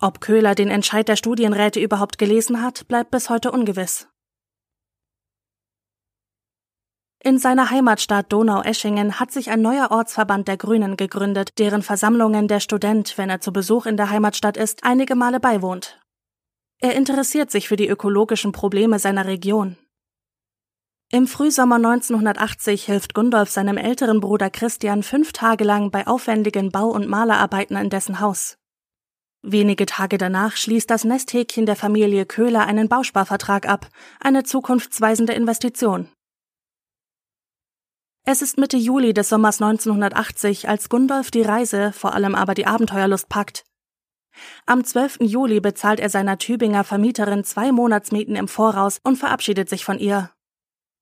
Ob 0.00 0.20
Köhler 0.20 0.54
den 0.54 0.68
Entscheid 0.70 1.08
der 1.08 1.16
Studienräte 1.16 1.80
überhaupt 1.80 2.18
gelesen 2.18 2.62
hat, 2.62 2.86
bleibt 2.88 3.10
bis 3.10 3.30
heute 3.30 3.52
ungewiss. 3.52 4.08
In 7.26 7.38
seiner 7.38 7.70
Heimatstadt 7.70 8.30
Donau-Eschingen 8.30 9.18
hat 9.18 9.32
sich 9.32 9.48
ein 9.48 9.62
neuer 9.62 9.90
Ortsverband 9.90 10.46
der 10.46 10.58
Grünen 10.58 10.98
gegründet, 10.98 11.58
deren 11.58 11.80
Versammlungen 11.80 12.48
der 12.48 12.60
Student, 12.60 13.16
wenn 13.16 13.30
er 13.30 13.40
zu 13.40 13.50
Besuch 13.50 13.86
in 13.86 13.96
der 13.96 14.10
Heimatstadt 14.10 14.58
ist, 14.58 14.84
einige 14.84 15.14
Male 15.14 15.40
beiwohnt. 15.40 15.98
Er 16.80 16.94
interessiert 16.94 17.50
sich 17.50 17.66
für 17.66 17.76
die 17.76 17.88
ökologischen 17.88 18.52
Probleme 18.52 18.98
seiner 18.98 19.24
Region. 19.24 19.78
Im 21.10 21.26
Frühsommer 21.26 21.76
1980 21.76 22.84
hilft 22.84 23.14
Gundolf 23.14 23.48
seinem 23.48 23.78
älteren 23.78 24.20
Bruder 24.20 24.50
Christian 24.50 25.02
fünf 25.02 25.32
Tage 25.32 25.64
lang 25.64 25.90
bei 25.90 26.06
aufwendigen 26.06 26.72
Bau- 26.72 26.90
und 26.90 27.08
Malerarbeiten 27.08 27.78
in 27.78 27.88
dessen 27.88 28.20
Haus. 28.20 28.58
Wenige 29.46 29.84
Tage 29.84 30.16
danach 30.16 30.56
schließt 30.56 30.88
das 30.88 31.04
Nesthäkchen 31.04 31.66
der 31.66 31.76
Familie 31.76 32.24
Köhler 32.24 32.64
einen 32.64 32.88
Bausparvertrag 32.88 33.68
ab, 33.68 33.90
eine 34.18 34.42
zukunftsweisende 34.42 35.34
Investition. 35.34 36.08
Es 38.24 38.40
ist 38.40 38.56
Mitte 38.56 38.78
Juli 38.78 39.12
des 39.12 39.28
Sommers 39.28 39.60
1980, 39.60 40.66
als 40.66 40.88
Gundolf 40.88 41.30
die 41.30 41.42
Reise, 41.42 41.92
vor 41.92 42.14
allem 42.14 42.34
aber 42.34 42.54
die 42.54 42.66
Abenteuerlust 42.66 43.28
packt. 43.28 43.66
Am 44.64 44.82
12. 44.82 45.18
Juli 45.20 45.60
bezahlt 45.60 46.00
er 46.00 46.08
seiner 46.08 46.38
Tübinger 46.38 46.82
Vermieterin 46.82 47.44
zwei 47.44 47.70
Monatsmieten 47.70 48.36
im 48.36 48.48
Voraus 48.48 48.98
und 49.04 49.16
verabschiedet 49.16 49.68
sich 49.68 49.84
von 49.84 49.98
ihr. 49.98 50.30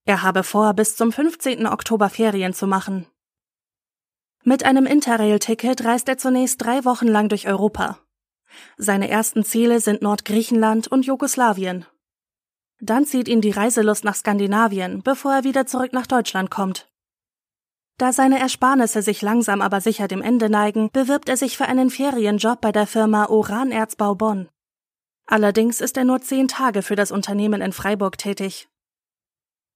Er 0.05 0.23
habe 0.23 0.43
vor, 0.43 0.75
bis 0.75 0.97
zum 0.97 1.13
15. 1.13 1.65
Oktober 1.69 2.11
Ferien 2.11 2.55
zu 2.55 2.67
machen. 2.67 3.07
Mit 4.43 4.65
einem 4.65 4.87
Interrail-Ticket 4.87 5.85
reist 5.85 6.09
er 6.09 6.19
zunächst 6.19 6.61
drei 6.61 6.85
Wochen 6.85 7.07
lang 7.07 7.29
durch 7.29 7.47
Europa. 7.47 8.02
Seine 8.77 9.09
ersten 9.09 9.45
Ziele 9.45 9.81
sind 9.81 10.03
Nordgriechenland 10.03 10.89
und 10.89 11.07
Jugoslawien. 11.07 11.87
Dann 12.81 13.05
zieht 13.05 13.29
ihn 13.29 13.41
die 13.41 13.51
Reiselust 13.51 14.05
nach 14.05 14.17
Skandinavien, 14.17 15.03
bevor 15.03 15.33
er 15.33 15.45
wieder 15.45 15.67
zurück 15.67 15.93
nach 15.93 16.07
Deutschland 16.07 16.51
kommt. 16.51 16.89
Da 17.99 18.13
seine 18.13 18.41
Ersparnisse 18.41 19.03
sich 19.03 19.23
langsam 19.23 19.61
aber 19.61 19.81
sicher 19.81 20.09
dem 20.09 20.23
Ende 20.23 20.51
neigen, 20.51 20.91
bewirbt 20.93 21.29
er 21.29 21.37
sich 21.37 21.57
für 21.57 21.67
einen 21.67 21.91
Ferienjob 21.91 22.61
bei 22.61 22.73
der 22.73 22.87
Firma 22.89 23.29
Uranerzbau 23.29 24.17
Bonn. 24.17 24.49
Allerdings 25.27 25.81
ist 25.81 25.97
er 25.97 26.05
nur 26.05 26.21
zehn 26.21 26.49
Tage 26.49 26.83
für 26.83 26.97
das 26.97 27.13
Unternehmen 27.13 27.61
in 27.61 27.73
Freiburg 27.73 28.19
tätig. 28.19 28.69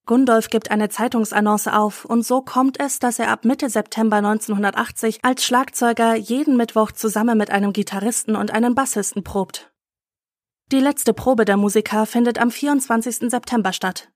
Gundolf 0.07 0.51
gibt 0.51 0.71
eine 0.71 0.89
Zeitungsannonce 0.89 1.67
auf 1.67 2.05
und 2.05 2.25
so 2.25 2.41
kommt 2.41 2.79
es, 2.79 3.01
dass 3.01 3.19
er 3.19 3.29
ab 3.29 3.45
Mitte 3.45 3.69
September 3.69 4.19
1980 4.19 5.19
als 5.25 5.45
Schlagzeuger 5.45 6.15
jeden 6.15 6.57
Mittwoch 6.57 6.93
zusammen 6.93 7.37
mit 7.37 7.51
einem 7.51 7.73
Gitarristen 7.73 8.37
und 8.37 8.53
einem 8.53 8.77
Bassisten 8.77 9.25
probt. 9.25 9.73
Die 10.71 10.79
letzte 10.79 11.13
Probe 11.13 11.45
der 11.45 11.57
Musiker 11.57 12.07
findet 12.07 12.39
am 12.39 12.53
24. 12.53 13.31
September 13.31 13.73
statt. 13.73 14.09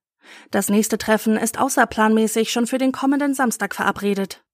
Das 0.52 0.68
nächste 0.68 0.96
Treffen 0.96 1.36
ist 1.36 1.58
außerplanmäßig 1.58 2.52
schon 2.52 2.68
für 2.68 2.78
den 2.78 2.92
kommenden 2.92 3.34
Samstag 3.34 3.74
verabredet. 3.74 4.44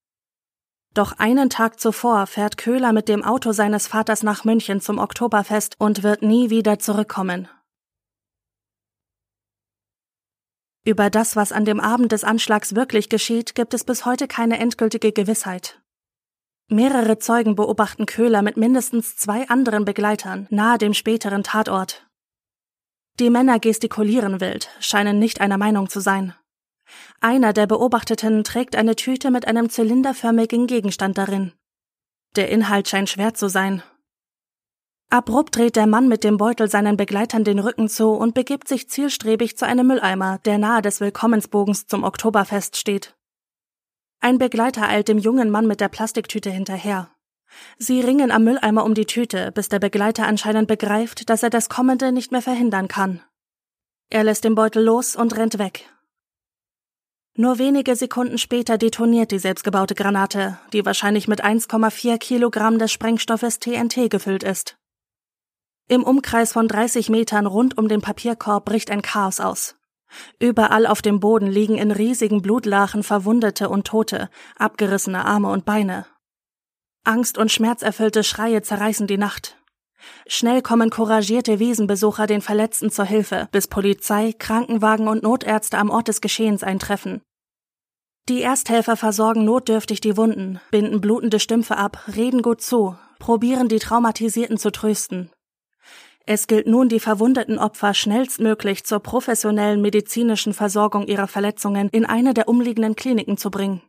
Doch 0.95 1.12
einen 1.19 1.50
Tag 1.50 1.78
zuvor 1.78 2.26
fährt 2.26 2.57
Köhler 2.57 2.95
mit 2.95 3.11
dem 3.11 3.23
Auto 3.23 3.52
seines 3.52 3.87
Vaters 3.87 4.23
nach 4.23 4.45
München 4.45 4.81
zum 4.81 4.99
Oktoberfest 4.99 5.75
und 5.78 6.02
wird 6.02 6.23
nie 6.23 6.49
wieder 6.49 6.78
zurückkommen. 6.78 7.49
Über 10.87 11.11
das, 11.11 11.35
was 11.35 11.50
an 11.50 11.64
dem 11.64 11.81
Abend 11.81 12.12
des 12.12 12.23
Anschlags 12.23 12.76
wirklich 12.76 13.09
geschieht, 13.09 13.57
gibt 13.57 13.75
es 13.75 13.83
bis 13.83 14.07
heute 14.07 14.28
keine 14.28 14.61
endgültige 14.61 15.11
Gewissheit. 15.11 15.83
Mehrere 16.69 17.19
Zeugen 17.19 17.57
beobachten 17.57 18.07
Köhler 18.07 18.40
mit 18.40 18.57
mindestens 18.57 19.16
zwei 19.16 19.49
anderen 19.49 19.85
Begleitern 19.85 20.47
nahe 20.50 20.78
dem 20.78 20.95
späteren 20.95 21.43
Tatort. 21.43 22.07
Die 23.19 23.31
Männer 23.31 23.59
gestikulieren 23.59 24.40
wild, 24.40 24.71
scheinen 24.78 25.19
nicht 25.19 25.40
einer 25.40 25.59
Meinung 25.59 25.88
zu 25.88 25.99
sein. 25.99 26.35
Einer 27.21 27.52
der 27.52 27.66
Beobachteten 27.66 28.45
trägt 28.45 28.76
eine 28.76 28.95
Tüte 28.95 29.33
mit 29.33 29.49
einem 29.49 29.71
zylinderförmigen 29.71 30.69
Gegenstand 30.69 31.19
darin. 31.19 31.52
Der 32.37 32.49
Inhalt 32.49 32.88
scheint 32.88 33.09
schwer 33.09 33.35
zu 33.35 33.49
sein, 33.49 33.83
Abrupt 35.08 35.56
dreht 35.56 35.76
der 35.76 35.86
Mann 35.86 36.08
mit 36.08 36.25
dem 36.25 36.36
Beutel 36.36 36.68
seinen 36.68 36.96
Begleitern 36.96 37.44
den 37.44 37.60
Rücken 37.60 37.88
zu 37.88 38.10
und 38.10 38.34
begibt 38.34 38.66
sich 38.66 38.88
zielstrebig 38.88 39.56
zu 39.56 39.64
einem 39.64 39.86
Mülleimer, 39.86 40.38
der 40.44 40.58
nahe 40.58 40.82
des 40.82 41.00
Willkommensbogens 41.00 41.86
zum 41.86 42.02
Oktoberfest 42.02 42.76
steht. 42.76 43.14
Ein 44.20 44.38
Begleiter 44.38 44.88
eilt 44.88 45.06
dem 45.06 45.18
jungen 45.18 45.50
Mann 45.50 45.68
mit 45.68 45.80
der 45.80 45.88
Plastiktüte 45.88 46.50
hinterher. 46.50 47.08
Sie 47.78 48.00
ringen 48.00 48.32
am 48.32 48.42
Mülleimer 48.42 48.84
um 48.84 48.94
die 48.94 49.06
Tüte, 49.06 49.52
bis 49.52 49.68
der 49.68 49.78
Begleiter 49.78 50.26
anscheinend 50.26 50.66
begreift, 50.66 51.30
dass 51.30 51.44
er 51.44 51.50
das 51.50 51.68
Kommende 51.68 52.10
nicht 52.10 52.32
mehr 52.32 52.42
verhindern 52.42 52.88
kann. 52.88 53.22
Er 54.10 54.25
lässt 54.25 54.42
den 54.42 54.56
Beutel 54.56 54.82
los 54.82 55.14
und 55.14 55.36
rennt 55.36 55.58
weg. 55.58 55.88
Nur 57.36 57.58
wenige 57.58 57.94
Sekunden 57.94 58.38
später 58.38 58.76
detoniert 58.78 59.30
die 59.30 59.38
selbstgebaute 59.38 59.94
Granate, 59.94 60.58
die 60.72 60.84
wahrscheinlich 60.84 61.28
mit 61.28 61.44
1,4 61.44 62.18
Kilogramm 62.18 62.78
des 62.78 62.90
Sprengstoffes 62.90 63.60
TNT 63.60 64.10
gefüllt 64.10 64.42
ist. 64.42 64.76
Im 65.88 66.02
Umkreis 66.02 66.52
von 66.52 66.66
30 66.66 67.11
Metern 67.11 67.47
rund 67.47 67.78
um 67.78 67.87
den 67.87 68.00
Papierkorb 68.00 68.64
bricht 68.64 68.90
ein 68.90 69.02
Chaos 69.02 69.38
aus. 69.38 69.76
Überall 70.40 70.85
auf 70.85 71.00
dem 71.00 71.21
Boden 71.21 71.47
liegen 71.47 71.76
in 71.76 71.93
riesigen 71.93 72.43
Blutlachen 72.43 73.05
Verwundete 73.05 73.69
und 73.69 73.87
Tote, 73.87 74.28
abgerissene 74.57 75.25
Arme 75.25 75.49
und 75.49 75.64
Beine. 75.64 76.07
Angst 77.05 77.38
und 77.38 77.52
schmerzerfüllte 77.52 78.25
Schreie 78.25 78.62
zerreißen 78.62 79.07
die 79.07 79.16
Nacht. 79.16 79.59
Schnell 80.26 80.61
kommen 80.61 80.90
couragierte 80.90 81.61
Wiesenbesucher 81.61 82.26
den 82.26 82.40
Verletzten 82.40 82.90
zur 82.90 83.05
Hilfe, 83.05 83.49
bis 83.52 83.69
Polizei, 83.69 84.35
Krankenwagen 84.37 85.07
und 85.07 85.23
Notärzte 85.23 85.78
am 85.78 85.90
Ort 85.90 86.09
des 86.09 86.21
Geschehens 86.21 86.64
eintreffen. 86.64 87.23
Die 88.28 88.43
Ersthelfer 88.43 88.97
versorgen 88.97 89.45
notdürftig 89.45 90.00
die 90.00 90.16
Wunden, 90.16 90.61
binden 90.73 91.00
blutende 91.00 91.38
Stümpfe 91.38 91.76
ab, 91.76 92.02
reden 92.09 92.43
gut 92.43 92.61
zu, 92.61 92.97
probieren 93.21 93.69
die 93.69 93.78
Traumatisierten 93.78 94.59
zu 94.59 94.73
trösten. 94.73 95.31
Es 96.28 96.49
gilt 96.49 96.66
nun, 96.66 96.88
die 96.88 96.99
verwundeten 96.99 97.56
Opfer 97.56 97.95
schnellstmöglich 97.95 98.85
zur 98.85 98.99
professionellen 98.99 99.80
medizinischen 99.80 100.52
Versorgung 100.54 101.06
ihrer 101.06 101.28
Verletzungen 101.28 101.88
in 101.90 102.04
eine 102.04 102.35
der 102.35 102.49
umliegenden 102.49 102.97
Kliniken 102.97 103.37
zu 103.37 103.49
bringen. 103.49 103.80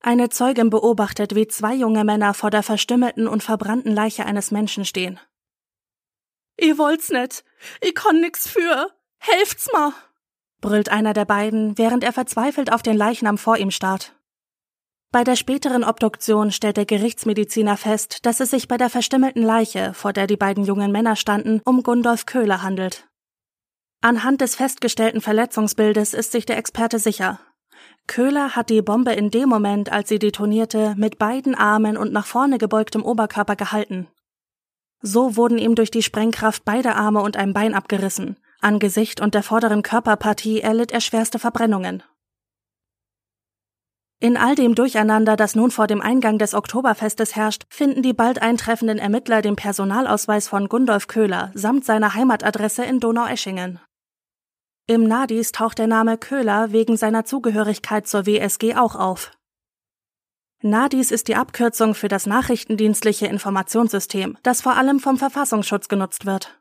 Eine 0.00 0.30
Zeugin 0.30 0.70
beobachtet, 0.70 1.36
wie 1.36 1.46
zwei 1.46 1.74
junge 1.74 2.04
Männer 2.04 2.34
vor 2.34 2.50
der 2.50 2.64
verstümmelten 2.64 3.28
und 3.28 3.44
verbrannten 3.44 3.92
Leiche 3.92 4.26
eines 4.26 4.50
Menschen 4.50 4.84
stehen. 4.84 5.20
Ihr 6.60 6.76
wollt's 6.76 7.08
net. 7.08 7.44
Ich 7.80 7.94
konn 7.94 8.20
nix 8.20 8.48
für. 8.48 8.90
Helft's 9.18 9.70
mal! 9.72 9.92
brüllt 10.60 10.88
einer 10.88 11.12
der 11.12 11.24
beiden, 11.24 11.78
während 11.78 12.02
er 12.02 12.12
verzweifelt 12.12 12.72
auf 12.72 12.82
den 12.82 12.96
Leichnam 12.96 13.38
vor 13.38 13.58
ihm 13.58 13.70
starrt. 13.70 14.14
Bei 15.14 15.22
der 15.22 15.36
späteren 15.36 15.84
Obduktion 15.84 16.50
stellt 16.50 16.76
der 16.76 16.86
Gerichtsmediziner 16.86 17.76
fest, 17.76 18.26
dass 18.26 18.40
es 18.40 18.50
sich 18.50 18.66
bei 18.66 18.76
der 18.78 18.90
verstümmelten 18.90 19.44
Leiche, 19.44 19.94
vor 19.94 20.12
der 20.12 20.26
die 20.26 20.36
beiden 20.36 20.64
jungen 20.64 20.90
Männer 20.90 21.14
standen, 21.14 21.60
um 21.64 21.84
Gundolf 21.84 22.26
Köhler 22.26 22.64
handelt. 22.64 23.06
Anhand 24.00 24.40
des 24.40 24.56
festgestellten 24.56 25.20
Verletzungsbildes 25.20 26.14
ist 26.14 26.32
sich 26.32 26.46
der 26.46 26.58
Experte 26.58 26.98
sicher. 26.98 27.38
Köhler 28.08 28.56
hat 28.56 28.70
die 28.70 28.82
Bombe 28.82 29.12
in 29.12 29.30
dem 29.30 29.48
Moment, 29.48 29.92
als 29.92 30.08
sie 30.08 30.18
detonierte, 30.18 30.96
mit 30.96 31.16
beiden 31.16 31.54
Armen 31.54 31.96
und 31.96 32.12
nach 32.12 32.26
vorne 32.26 32.58
gebeugtem 32.58 33.04
Oberkörper 33.04 33.54
gehalten. 33.54 34.08
So 35.00 35.36
wurden 35.36 35.58
ihm 35.58 35.76
durch 35.76 35.92
die 35.92 36.02
Sprengkraft 36.02 36.64
beide 36.64 36.96
Arme 36.96 37.20
und 37.20 37.36
ein 37.36 37.52
Bein 37.52 37.74
abgerissen. 37.74 38.36
An 38.60 38.80
Gesicht 38.80 39.20
und 39.20 39.34
der 39.34 39.44
vorderen 39.44 39.84
Körperpartie 39.84 40.60
erlitt 40.60 40.90
er 40.90 41.00
schwerste 41.00 41.38
Verbrennungen. 41.38 42.02
In 44.24 44.38
all 44.38 44.54
dem 44.54 44.74
Durcheinander, 44.74 45.36
das 45.36 45.54
nun 45.54 45.70
vor 45.70 45.86
dem 45.86 46.00
Eingang 46.00 46.38
des 46.38 46.54
Oktoberfestes 46.54 47.36
herrscht, 47.36 47.64
finden 47.68 48.00
die 48.00 48.14
bald 48.14 48.40
eintreffenden 48.40 48.96
Ermittler 48.96 49.42
den 49.42 49.54
Personalausweis 49.54 50.48
von 50.48 50.70
Gundolf 50.70 51.08
Köhler 51.08 51.52
samt 51.52 51.84
seiner 51.84 52.14
Heimatadresse 52.14 52.86
in 52.86 53.00
Donaueschingen. 53.00 53.80
Im 54.86 55.06
Nadis 55.06 55.52
taucht 55.52 55.76
der 55.76 55.88
Name 55.88 56.16
Köhler 56.16 56.72
wegen 56.72 56.96
seiner 56.96 57.26
Zugehörigkeit 57.26 58.06
zur 58.06 58.24
WSG 58.24 58.76
auch 58.76 58.96
auf. 58.96 59.32
NADIS 60.62 61.10
ist 61.10 61.28
die 61.28 61.36
Abkürzung 61.36 61.94
für 61.94 62.08
das 62.08 62.24
nachrichtendienstliche 62.24 63.26
Informationssystem, 63.26 64.38
das 64.42 64.62
vor 64.62 64.76
allem 64.76 65.00
vom 65.00 65.18
Verfassungsschutz 65.18 65.88
genutzt 65.88 66.24
wird. 66.24 66.58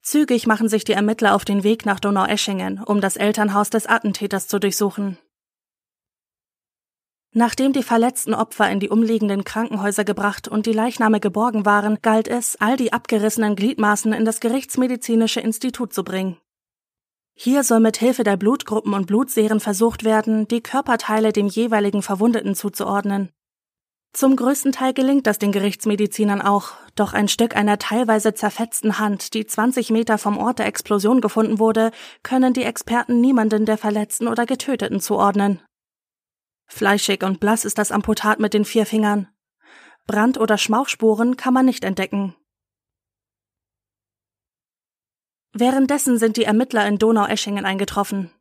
Zügig 0.00 0.46
machen 0.46 0.68
sich 0.68 0.84
die 0.84 0.92
Ermittler 0.92 1.34
auf 1.34 1.44
den 1.44 1.64
Weg 1.64 1.86
nach 1.86 1.98
Donaueschingen, 1.98 2.80
um 2.84 3.00
das 3.00 3.16
Elternhaus 3.16 3.68
des 3.68 3.88
Attentäters 3.88 4.46
zu 4.46 4.60
durchsuchen. 4.60 5.18
Nachdem 7.34 7.72
die 7.72 7.82
verletzten 7.82 8.34
Opfer 8.34 8.70
in 8.70 8.78
die 8.78 8.90
umliegenden 8.90 9.44
Krankenhäuser 9.44 10.04
gebracht 10.04 10.48
und 10.48 10.66
die 10.66 10.72
Leichname 10.72 11.18
geborgen 11.18 11.64
waren, 11.64 11.98
galt 12.02 12.28
es, 12.28 12.56
all 12.60 12.76
die 12.76 12.92
abgerissenen 12.92 13.56
Gliedmaßen 13.56 14.12
in 14.12 14.26
das 14.26 14.40
Gerichtsmedizinische 14.40 15.40
Institut 15.40 15.94
zu 15.94 16.04
bringen. 16.04 16.36
Hier 17.34 17.64
soll 17.64 17.80
mit 17.80 17.96
Hilfe 17.96 18.24
der 18.24 18.36
Blutgruppen 18.36 18.92
und 18.92 19.06
Blutserien 19.06 19.60
versucht 19.60 20.04
werden, 20.04 20.46
die 20.46 20.60
Körperteile 20.60 21.32
dem 21.32 21.46
jeweiligen 21.46 22.02
Verwundeten 22.02 22.54
zuzuordnen. 22.54 23.30
Zum 24.12 24.36
größten 24.36 24.72
Teil 24.72 24.92
gelingt 24.92 25.26
das 25.26 25.38
den 25.38 25.52
Gerichtsmedizinern 25.52 26.42
auch, 26.42 26.72
doch 26.96 27.14
ein 27.14 27.28
Stück 27.28 27.56
einer 27.56 27.78
teilweise 27.78 28.34
zerfetzten 28.34 28.98
Hand, 28.98 29.32
die 29.32 29.46
20 29.46 29.88
Meter 29.88 30.18
vom 30.18 30.36
Ort 30.36 30.58
der 30.58 30.66
Explosion 30.66 31.22
gefunden 31.22 31.58
wurde, 31.58 31.92
können 32.22 32.52
die 32.52 32.64
Experten 32.64 33.22
niemanden 33.22 33.64
der 33.64 33.78
Verletzten 33.78 34.28
oder 34.28 34.44
Getöteten 34.44 35.00
zuordnen. 35.00 35.62
Fleischig 36.72 37.22
und 37.22 37.38
blass 37.38 37.66
ist 37.66 37.76
das 37.76 37.92
Amputat 37.92 38.40
mit 38.40 38.54
den 38.54 38.64
vier 38.64 38.86
Fingern. 38.86 39.28
Brand- 40.06 40.38
oder 40.38 40.56
Schmauchspuren 40.56 41.36
kann 41.36 41.52
man 41.52 41.66
nicht 41.66 41.84
entdecken. 41.84 42.34
Währenddessen 45.52 46.16
sind 46.16 46.38
die 46.38 46.44
Ermittler 46.44 46.86
in 46.88 46.96
Donaueschingen 46.96 47.66
eingetroffen. 47.66 48.32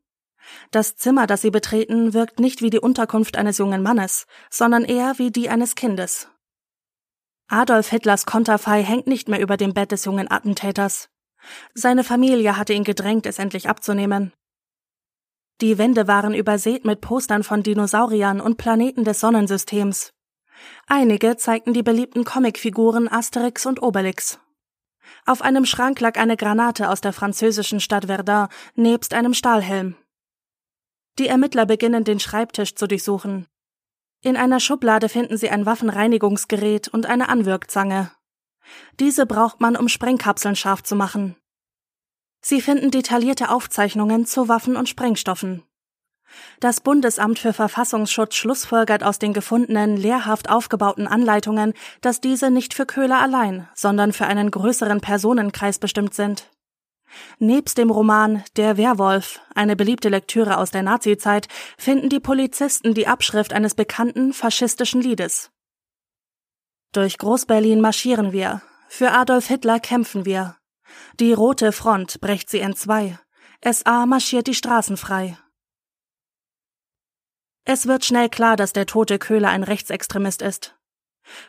Das 0.71 0.95
Zimmer, 0.95 1.27
das 1.27 1.41
sie 1.41 1.51
betreten, 1.51 2.13
wirkt 2.13 2.39
nicht 2.39 2.61
wie 2.61 2.69
die 2.69 2.79
Unterkunft 2.79 3.35
eines 3.35 3.57
jungen 3.57 3.83
Mannes, 3.83 4.27
sondern 4.49 4.85
eher 4.85 5.19
wie 5.19 5.31
die 5.31 5.49
eines 5.49 5.75
Kindes. 5.75 6.29
Adolf 7.49 7.89
Hitlers 7.89 8.25
Konterfei 8.25 8.81
hängt 8.81 9.07
nicht 9.07 9.27
mehr 9.27 9.41
über 9.41 9.57
dem 9.57 9.73
Bett 9.73 9.91
des 9.91 10.05
jungen 10.05 10.31
Attentäters. 10.31 11.09
Seine 11.73 12.05
Familie 12.05 12.55
hatte 12.55 12.71
ihn 12.71 12.85
gedrängt, 12.85 13.25
es 13.25 13.39
endlich 13.39 13.67
abzunehmen. 13.67 14.31
Die 15.61 15.77
Wände 15.77 16.07
waren 16.07 16.33
übersät 16.33 16.85
mit 16.85 17.01
Postern 17.01 17.43
von 17.43 17.61
Dinosauriern 17.61 18.41
und 18.41 18.57
Planeten 18.57 19.03
des 19.03 19.19
Sonnensystems. 19.19 20.11
Einige 20.87 21.37
zeigten 21.37 21.73
die 21.73 21.83
beliebten 21.83 22.23
Comicfiguren 22.23 23.07
Asterix 23.07 23.67
und 23.67 23.81
Obelix. 23.81 24.39
Auf 25.27 25.43
einem 25.43 25.65
Schrank 25.65 25.99
lag 25.99 26.17
eine 26.17 26.35
Granate 26.35 26.89
aus 26.89 27.01
der 27.01 27.13
französischen 27.13 27.79
Stadt 27.79 28.05
Verdun 28.05 28.47
nebst 28.75 29.13
einem 29.13 29.35
Stahlhelm. 29.35 29.95
Die 31.19 31.27
Ermittler 31.27 31.67
beginnen 31.67 32.03
den 32.03 32.19
Schreibtisch 32.19 32.73
zu 32.73 32.87
durchsuchen. 32.87 33.47
In 34.23 34.37
einer 34.37 34.59
Schublade 34.59 35.09
finden 35.09 35.37
sie 35.37 35.49
ein 35.49 35.67
Waffenreinigungsgerät 35.67 36.87
und 36.87 37.05
eine 37.05 37.29
Anwirkzange. 37.29 38.11
Diese 38.99 39.27
braucht 39.27 39.61
man, 39.61 39.75
um 39.75 39.89
Sprengkapseln 39.89 40.55
scharf 40.55 40.81
zu 40.81 40.95
machen. 40.95 41.35
Sie 42.41 42.61
finden 42.61 42.91
detaillierte 42.91 43.49
Aufzeichnungen 43.49 44.25
zu 44.25 44.47
Waffen 44.47 44.75
und 44.75 44.89
Sprengstoffen. 44.89 45.63
Das 46.59 46.79
Bundesamt 46.79 47.39
für 47.39 47.53
Verfassungsschutz 47.53 48.35
schlussfolgert 48.35 49.03
aus 49.03 49.19
den 49.19 49.33
gefundenen 49.33 49.97
lehrhaft 49.97 50.49
aufgebauten 50.49 51.07
Anleitungen, 51.07 51.73
dass 52.01 52.21
diese 52.21 52.49
nicht 52.49 52.73
für 52.73 52.85
Köhler 52.85 53.19
allein, 53.19 53.67
sondern 53.75 54.13
für 54.13 54.25
einen 54.25 54.49
größeren 54.49 55.01
Personenkreis 55.01 55.79
bestimmt 55.79 56.13
sind. 56.13 56.49
Nebst 57.39 57.77
dem 57.77 57.89
Roman 57.89 58.43
Der 58.55 58.77
Werwolf, 58.77 59.41
eine 59.53 59.75
beliebte 59.75 60.07
Lektüre 60.07 60.57
aus 60.57 60.71
der 60.71 60.83
Nazizeit, 60.83 61.47
finden 61.77 62.07
die 62.07 62.21
Polizisten 62.21 62.93
die 62.93 63.07
Abschrift 63.07 63.51
eines 63.51 63.75
bekannten 63.75 64.31
faschistischen 64.31 65.01
Liedes. 65.01 65.51
Durch 66.93 67.17
Großberlin 67.17 67.81
marschieren 67.81 68.31
wir, 68.31 68.61
für 68.87 69.11
Adolf 69.11 69.47
Hitler 69.47 69.79
kämpfen 69.79 70.25
wir. 70.25 70.55
Die 71.19 71.33
rote 71.33 71.71
Front 71.71 72.21
brecht 72.21 72.49
sie 72.49 72.59
entzwei, 72.59 73.19
SA 73.63 74.05
marschiert 74.05 74.47
die 74.47 74.55
Straßen 74.55 74.97
frei. 74.97 75.37
Es 77.63 77.87
wird 77.87 78.05
schnell 78.05 78.29
klar, 78.29 78.55
dass 78.55 78.73
der 78.73 78.87
tote 78.87 79.19
Köhler 79.19 79.49
ein 79.49 79.63
Rechtsextremist 79.63 80.41
ist. 80.41 80.75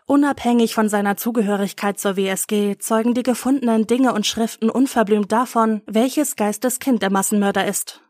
Unabhängig 0.06 0.74
von 0.74 0.88
seiner 0.88 1.16
Zugehörigkeit 1.16 1.98
zur 1.98 2.16
WSG 2.16 2.76
zeugen 2.78 3.14
die 3.14 3.22
gefundenen 3.22 3.86
Dinge 3.86 4.12
und 4.12 4.26
Schriften 4.26 4.68
unverblümt 4.68 5.32
davon, 5.32 5.82
welches 5.86 6.36
Geisteskind 6.36 7.02
der 7.02 7.10
Massenmörder 7.10 7.66
ist. 7.66 8.02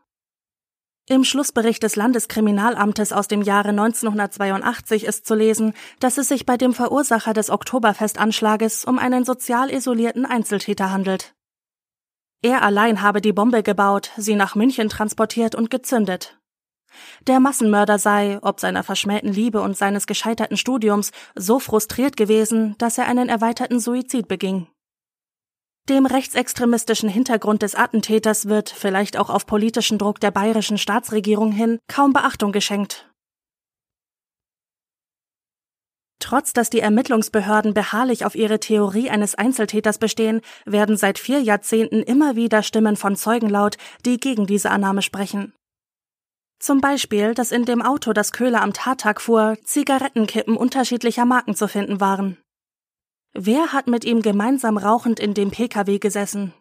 Im 1.09 1.25
Schlussbericht 1.25 1.83
des 1.83 1.97
Landeskriminalamtes 1.97 3.11
aus 3.11 3.27
dem 3.27 3.41
Jahre 3.41 3.69
1982 3.69 5.03
ist 5.03 5.27
zu 5.27 5.35
lesen, 5.35 5.73
dass 5.99 6.17
es 6.17 6.29
sich 6.29 6.45
bei 6.45 6.55
dem 6.55 6.73
Verursacher 6.73 7.33
des 7.33 7.49
Oktoberfestanschlages 7.49 8.85
um 8.85 8.97
einen 8.97 9.25
sozial 9.25 9.69
isolierten 9.69 10.25
Einzeltäter 10.25 10.91
handelt. 10.91 11.35
Er 12.41 12.61
allein 12.61 13.01
habe 13.01 13.19
die 13.19 13.33
Bombe 13.33 13.63
gebaut, 13.63 14.11
sie 14.15 14.35
nach 14.35 14.55
München 14.55 14.87
transportiert 14.87 15.55
und 15.55 15.69
gezündet. 15.69 16.39
Der 17.27 17.41
Massenmörder 17.41 17.99
sei, 17.99 18.39
ob 18.41 18.61
seiner 18.61 18.83
verschmähten 18.83 19.33
Liebe 19.33 19.61
und 19.61 19.75
seines 19.75 20.07
gescheiterten 20.07 20.55
Studiums, 20.55 21.11
so 21.35 21.59
frustriert 21.59 22.15
gewesen, 22.15 22.75
dass 22.77 22.97
er 22.97 23.07
einen 23.07 23.27
erweiterten 23.27 23.81
Suizid 23.81 24.29
beging. 24.29 24.67
Dem 25.89 26.05
rechtsextremistischen 26.05 27.09
Hintergrund 27.09 27.61
des 27.61 27.75
Attentäters 27.75 28.47
wird, 28.47 28.69
vielleicht 28.69 29.17
auch 29.17 29.29
auf 29.29 29.45
politischen 29.45 29.97
Druck 29.97 30.21
der 30.21 30.31
bayerischen 30.31 30.77
Staatsregierung 30.77 31.51
hin, 31.51 31.77
kaum 31.89 32.13
Beachtung 32.13 32.53
geschenkt. 32.53 33.09
Trotz 36.19 36.53
dass 36.53 36.69
die 36.69 36.79
Ermittlungsbehörden 36.79 37.73
beharrlich 37.73 38.23
auf 38.23 38.33
ihre 38.35 38.61
Theorie 38.61 39.09
eines 39.09 39.35
Einzeltäters 39.35 39.97
bestehen, 39.97 40.39
werden 40.65 40.95
seit 40.95 41.19
vier 41.19 41.41
Jahrzehnten 41.41 42.01
immer 42.01 42.37
wieder 42.37 42.63
Stimmen 42.63 42.95
von 42.95 43.17
Zeugen 43.17 43.49
laut, 43.49 43.75
die 44.05 44.17
gegen 44.17 44.47
diese 44.47 44.71
Annahme 44.71 45.01
sprechen. 45.01 45.53
Zum 46.59 46.79
Beispiel, 46.79 47.33
dass 47.33 47.51
in 47.51 47.65
dem 47.65 47.81
Auto, 47.81 48.13
das 48.13 48.31
Köhler 48.31 48.61
am 48.61 48.71
Tattag 48.71 49.19
fuhr, 49.19 49.57
Zigarettenkippen 49.65 50.55
unterschiedlicher 50.55 51.25
Marken 51.25 51.55
zu 51.55 51.67
finden 51.67 51.99
waren. 51.99 52.37
Wer 53.35 53.73
hat 53.73 53.87
mit 53.87 54.05
ihm 54.05 54.21
gemeinsam 54.21 54.77
rauchend 54.77 55.19
in 55.19 55.33
dem 55.33 55.49
Pkw 55.49 55.97
gesessen? 55.97 56.53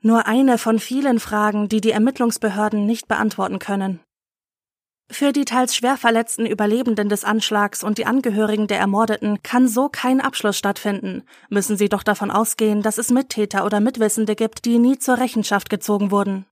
Nur 0.00 0.26
eine 0.26 0.56
von 0.56 0.78
vielen 0.78 1.20
Fragen, 1.20 1.68
die 1.68 1.82
die 1.82 1.90
Ermittlungsbehörden 1.90 2.86
nicht 2.86 3.06
beantworten 3.06 3.58
können. 3.58 4.00
Für 5.10 5.32
die 5.32 5.44
teils 5.44 5.76
schwer 5.76 5.96
verletzten 5.96 6.46
Überlebenden 6.46 7.10
des 7.10 7.24
Anschlags 7.24 7.84
und 7.84 7.98
die 7.98 8.06
Angehörigen 8.06 8.66
der 8.66 8.78
Ermordeten 8.78 9.42
kann 9.42 9.68
so 9.68 9.88
kein 9.88 10.20
Abschluss 10.20 10.56
stattfinden, 10.56 11.22
müssen 11.50 11.76
sie 11.76 11.88
doch 11.88 12.02
davon 12.02 12.30
ausgehen, 12.30 12.82
dass 12.82 12.96
es 12.96 13.10
Mittäter 13.10 13.64
oder 13.66 13.80
Mitwissende 13.80 14.36
gibt, 14.36 14.64
die 14.64 14.78
nie 14.78 14.98
zur 14.98 15.18
Rechenschaft 15.18 15.68
gezogen 15.68 16.10
wurden. 16.10 16.46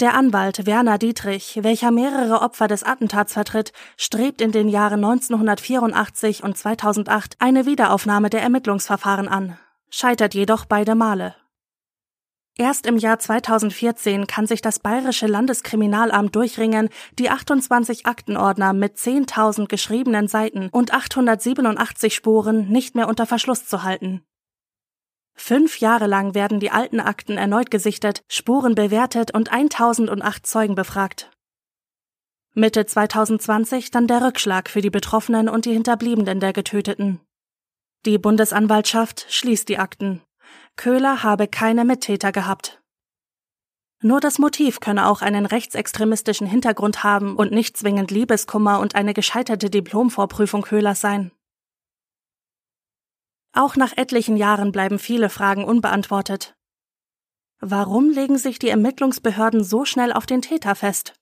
Der 0.00 0.14
Anwalt 0.14 0.64
Werner 0.64 0.96
Dietrich, 0.96 1.58
welcher 1.62 1.90
mehrere 1.90 2.40
Opfer 2.40 2.68
des 2.68 2.84
Attentats 2.84 3.32
vertritt, 3.32 3.72
strebt 3.96 4.40
in 4.40 4.52
den 4.52 4.68
Jahren 4.68 5.04
1984 5.04 6.44
und 6.44 6.56
2008 6.56 7.34
eine 7.40 7.66
Wiederaufnahme 7.66 8.30
der 8.30 8.42
Ermittlungsverfahren 8.42 9.26
an, 9.26 9.58
scheitert 9.90 10.34
jedoch 10.34 10.66
beide 10.66 10.94
Male. 10.94 11.34
Erst 12.56 12.86
im 12.86 12.96
Jahr 12.96 13.18
2014 13.18 14.28
kann 14.28 14.46
sich 14.46 14.62
das 14.62 14.78
Bayerische 14.78 15.26
Landeskriminalamt 15.26 16.36
durchringen, 16.36 16.90
die 17.18 17.30
28 17.30 18.06
Aktenordner 18.06 18.74
mit 18.74 18.98
10.000 18.98 19.66
geschriebenen 19.66 20.28
Seiten 20.28 20.68
und 20.68 20.94
887 20.94 22.14
Spuren 22.14 22.68
nicht 22.68 22.94
mehr 22.94 23.08
unter 23.08 23.26
Verschluss 23.26 23.66
zu 23.66 23.82
halten. 23.82 24.22
Fünf 25.40 25.78
Jahre 25.78 26.08
lang 26.08 26.34
werden 26.34 26.58
die 26.58 26.72
alten 26.72 26.98
Akten 26.98 27.38
erneut 27.38 27.70
gesichtet, 27.70 28.22
Spuren 28.28 28.74
bewertet 28.74 29.32
und 29.32 29.52
1008 29.52 30.44
Zeugen 30.44 30.74
befragt. 30.74 31.30
Mitte 32.54 32.84
2020 32.84 33.92
dann 33.92 34.08
der 34.08 34.20
Rückschlag 34.20 34.68
für 34.68 34.80
die 34.80 34.90
Betroffenen 34.90 35.48
und 35.48 35.64
die 35.64 35.72
Hinterbliebenen 35.72 36.40
der 36.40 36.52
Getöteten. 36.52 37.20
Die 38.04 38.18
Bundesanwaltschaft 38.18 39.26
schließt 39.28 39.68
die 39.68 39.78
Akten. 39.78 40.22
Köhler 40.76 41.22
habe 41.22 41.46
keine 41.46 41.84
Mittäter 41.84 42.32
gehabt. 42.32 42.82
Nur 44.02 44.20
das 44.20 44.38
Motiv 44.38 44.80
könne 44.80 45.08
auch 45.08 45.22
einen 45.22 45.46
rechtsextremistischen 45.46 46.48
Hintergrund 46.48 47.04
haben 47.04 47.36
und 47.36 47.52
nicht 47.52 47.76
zwingend 47.76 48.10
Liebeskummer 48.10 48.80
und 48.80 48.96
eine 48.96 49.14
gescheiterte 49.14 49.70
Diplomvorprüfung 49.70 50.62
Köhlers 50.62 51.00
sein. 51.00 51.30
Auch 53.58 53.74
nach 53.74 53.96
etlichen 53.96 54.36
Jahren 54.36 54.70
bleiben 54.70 55.00
viele 55.00 55.28
Fragen 55.28 55.64
unbeantwortet. 55.64 56.54
Warum 57.58 58.08
legen 58.08 58.38
sich 58.38 58.60
die 58.60 58.68
Ermittlungsbehörden 58.68 59.64
so 59.64 59.84
schnell 59.84 60.12
auf 60.12 60.26
den 60.26 60.42
Täter 60.42 60.76
fest? 60.76 61.14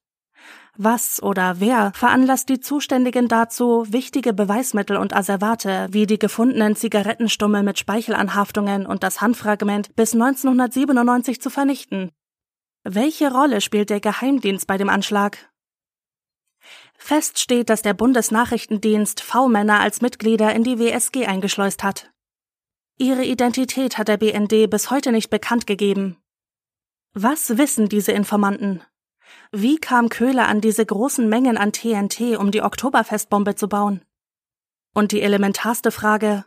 Was 0.76 1.22
oder 1.22 1.60
wer 1.60 1.92
veranlasst 1.94 2.50
die 2.50 2.60
Zuständigen 2.60 3.28
dazu, 3.28 3.86
wichtige 3.88 4.34
Beweismittel 4.34 4.98
und 4.98 5.16
Asservate 5.16 5.88
wie 5.92 6.04
die 6.04 6.18
gefundenen 6.18 6.76
Zigarettenstummel 6.76 7.62
mit 7.62 7.78
Speichelanhaftungen 7.78 8.84
und 8.84 9.02
das 9.02 9.22
Handfragment 9.22 9.96
bis 9.96 10.12
1997 10.12 11.40
zu 11.40 11.48
vernichten? 11.48 12.10
Welche 12.84 13.32
Rolle 13.32 13.62
spielt 13.62 13.88
der 13.88 14.00
Geheimdienst 14.00 14.66
bei 14.66 14.76
dem 14.76 14.90
Anschlag? 14.90 15.50
Fest 16.98 17.38
steht, 17.38 17.70
dass 17.70 17.80
der 17.80 17.94
Bundesnachrichtendienst 17.94 19.22
V-Männer 19.22 19.80
als 19.80 20.02
Mitglieder 20.02 20.54
in 20.54 20.64
die 20.64 20.78
WSG 20.78 21.24
eingeschleust 21.24 21.82
hat. 21.82 22.10
Ihre 22.98 23.24
Identität 23.24 23.98
hat 23.98 24.08
der 24.08 24.16
BND 24.16 24.70
bis 24.70 24.90
heute 24.90 25.12
nicht 25.12 25.28
bekannt 25.28 25.66
gegeben. 25.66 26.16
Was 27.12 27.58
wissen 27.58 27.90
diese 27.90 28.12
Informanten? 28.12 28.82
Wie 29.52 29.76
kam 29.76 30.08
Köhler 30.08 30.48
an 30.48 30.62
diese 30.62 30.84
großen 30.84 31.28
Mengen 31.28 31.58
an 31.58 31.72
TNT, 31.72 32.38
um 32.38 32.50
die 32.50 32.62
Oktoberfestbombe 32.62 33.54
zu 33.54 33.68
bauen? 33.68 34.02
Und 34.94 35.12
die 35.12 35.20
elementarste 35.20 35.90
Frage, 35.90 36.46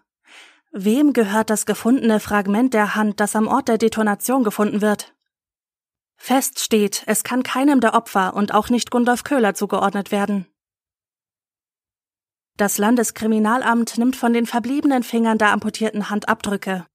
wem 0.72 1.14
gehört 1.14 1.52
das 1.52 1.68
gefundene 1.68 2.20
Fragment 2.20 2.74
der 2.74 2.96
Hand, 2.96 3.20
das 3.20 3.36
am 3.36 3.48
Ort 3.48 3.68
der 3.68 3.78
Detonation 3.78 4.44
gefunden 4.44 4.82
wird? 4.82 5.14
Fest 6.18 6.60
steht, 6.60 7.04
es 7.06 7.24
kann 7.24 7.44
keinem 7.44 7.80
der 7.80 7.94
Opfer 7.94 8.34
und 8.34 8.56
auch 8.56 8.70
nicht 8.70 8.90
Gundolf 8.90 9.24
Köhler 9.24 9.54
zugeordnet 9.54 10.12
werden. 10.12 10.48
Das 12.60 12.78
Landeskriminalamt 12.78 13.98
nimmt 13.98 14.18
von 14.18 14.34
den 14.34 14.46
verbliebenen 14.46 15.02
Fingern 15.04 15.38
der 15.38 15.54
amputierten 15.54 16.10
Hand 16.10 16.28
Abdrücke. 16.28 16.86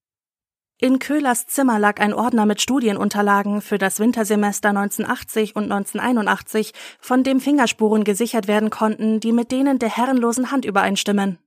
In 0.78 0.98
Köhlers 0.98 1.46
Zimmer 1.46 1.78
lag 1.78 2.00
ein 2.00 2.12
Ordner 2.12 2.44
mit 2.44 2.60
Studienunterlagen 2.60 3.62
für 3.62 3.78
das 3.78 3.98
Wintersemester 3.98 4.68
1980 4.68 5.56
und 5.56 5.72
1981, 5.72 6.74
von 7.00 7.22
dem 7.22 7.40
Fingerspuren 7.40 8.04
gesichert 8.04 8.46
werden 8.46 8.68
konnten, 8.68 9.20
die 9.20 9.32
mit 9.32 9.52
denen 9.52 9.78
der 9.78 9.88
herrenlosen 9.88 10.50
Hand 10.50 10.66
übereinstimmen. 10.66 11.38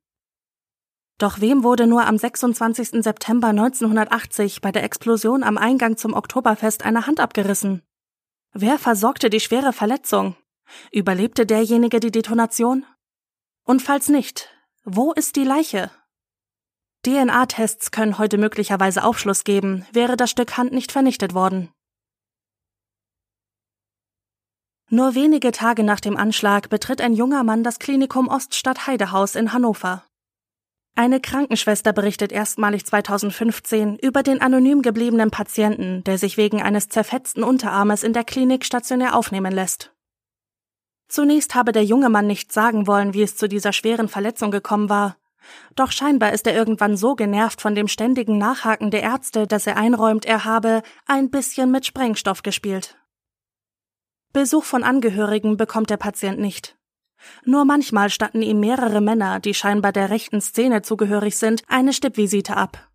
Doch 1.19 1.39
wem 1.39 1.61
wurde 1.61 1.85
nur 1.85 2.07
am 2.07 2.17
26. 2.17 3.03
September 3.03 3.49
1980 3.49 4.61
bei 4.61 4.71
der 4.71 4.83
Explosion 4.83 5.43
am 5.43 5.59
Eingang 5.59 5.95
zum 5.95 6.15
Oktoberfest 6.15 6.83
eine 6.83 7.05
Hand 7.05 7.19
abgerissen? 7.19 7.83
Wer 8.51 8.79
versorgte 8.79 9.29
die 9.29 9.41
schwere 9.41 9.73
Verletzung? 9.73 10.35
Überlebte 10.91 11.45
derjenige 11.45 11.99
die 11.99 12.11
Detonation? 12.11 12.83
Und 13.67 13.81
falls 13.81 14.07
nicht, 14.07 14.49
wo 14.85 15.11
ist 15.11 15.35
die 15.35 15.43
Leiche? 15.43 15.91
DNA-Tests 17.05 17.91
können 17.91 18.17
heute 18.17 18.37
möglicherweise 18.37 19.03
Aufschluss 19.03 19.43
geben, 19.43 19.85
wäre 19.91 20.15
das 20.15 20.31
Stück 20.31 20.55
Hand 20.55 20.71
nicht 20.71 20.93
vernichtet 20.93 21.33
worden. 21.33 21.69
Nur 24.89 25.15
wenige 25.15 25.51
Tage 25.51 25.83
nach 25.83 25.99
dem 25.99 26.15
Anschlag 26.15 26.69
betritt 26.69 27.01
ein 27.01 27.11
junger 27.11 27.43
Mann 27.43 27.61
das 27.61 27.77
Klinikum 27.77 28.29
Oststadt 28.29 28.87
Heidehaus 28.87 29.35
in 29.35 29.51
Hannover. 29.51 30.05
Eine 30.95 31.19
Krankenschwester 31.19 31.91
berichtet 31.91 32.31
erstmalig 32.31 32.85
2015 32.85 33.97
über 33.97 34.23
den 34.23 34.39
anonym 34.39 34.81
gebliebenen 34.81 35.29
Patienten, 35.29 36.05
der 36.05 36.17
sich 36.17 36.37
wegen 36.37 36.61
eines 36.61 36.87
zerfetzten 36.87 37.43
Unterarmes 37.43 38.03
in 38.03 38.13
der 38.13 38.23
Klinik 38.23 38.63
stationär 38.63 39.13
aufnehmen 39.13 39.51
lässt. 39.51 39.91
Zunächst 41.07 41.55
habe 41.55 41.71
der 41.71 41.83
junge 41.85 42.09
Mann 42.09 42.27
nicht 42.27 42.51
sagen 42.51 42.87
wollen, 42.87 43.13
wie 43.13 43.21
es 43.23 43.37
zu 43.37 43.47
dieser 43.47 43.73
schweren 43.73 44.09
Verletzung 44.09 44.51
gekommen 44.51 44.89
war, 44.89 45.17
doch 45.75 45.91
scheinbar 45.91 46.33
ist 46.33 46.47
er 46.47 46.55
irgendwann 46.55 46.97
so 46.97 47.15
genervt 47.15 47.61
von 47.61 47.75
dem 47.75 47.87
ständigen 47.87 48.37
Nachhaken 48.37 48.91
der 48.91 49.03
Ärzte, 49.03 49.47
dass 49.47 49.67
er 49.67 49.77
einräumt, 49.77 50.25
er 50.25 50.45
habe 50.45 50.81
ein 51.05 51.29
bisschen 51.29 51.71
mit 51.71 51.85
Sprengstoff 51.85 52.43
gespielt. 52.43 52.97
Besuch 54.33 54.63
von 54.63 54.83
Angehörigen 54.83 55.57
bekommt 55.57 55.89
der 55.89 55.97
Patient 55.97 56.39
nicht. 56.39 56.75
Nur 57.43 57.65
manchmal 57.65 58.09
statten 58.09 58.41
ihm 58.41 58.59
mehrere 58.59 59.01
Männer, 59.01 59.39
die 59.39 59.53
scheinbar 59.53 59.91
der 59.91 60.09
rechten 60.09 60.41
Szene 60.41 60.81
zugehörig 60.83 61.37
sind, 61.37 61.63
eine 61.67 61.93
Stippvisite 61.93 62.55
ab. 62.55 62.89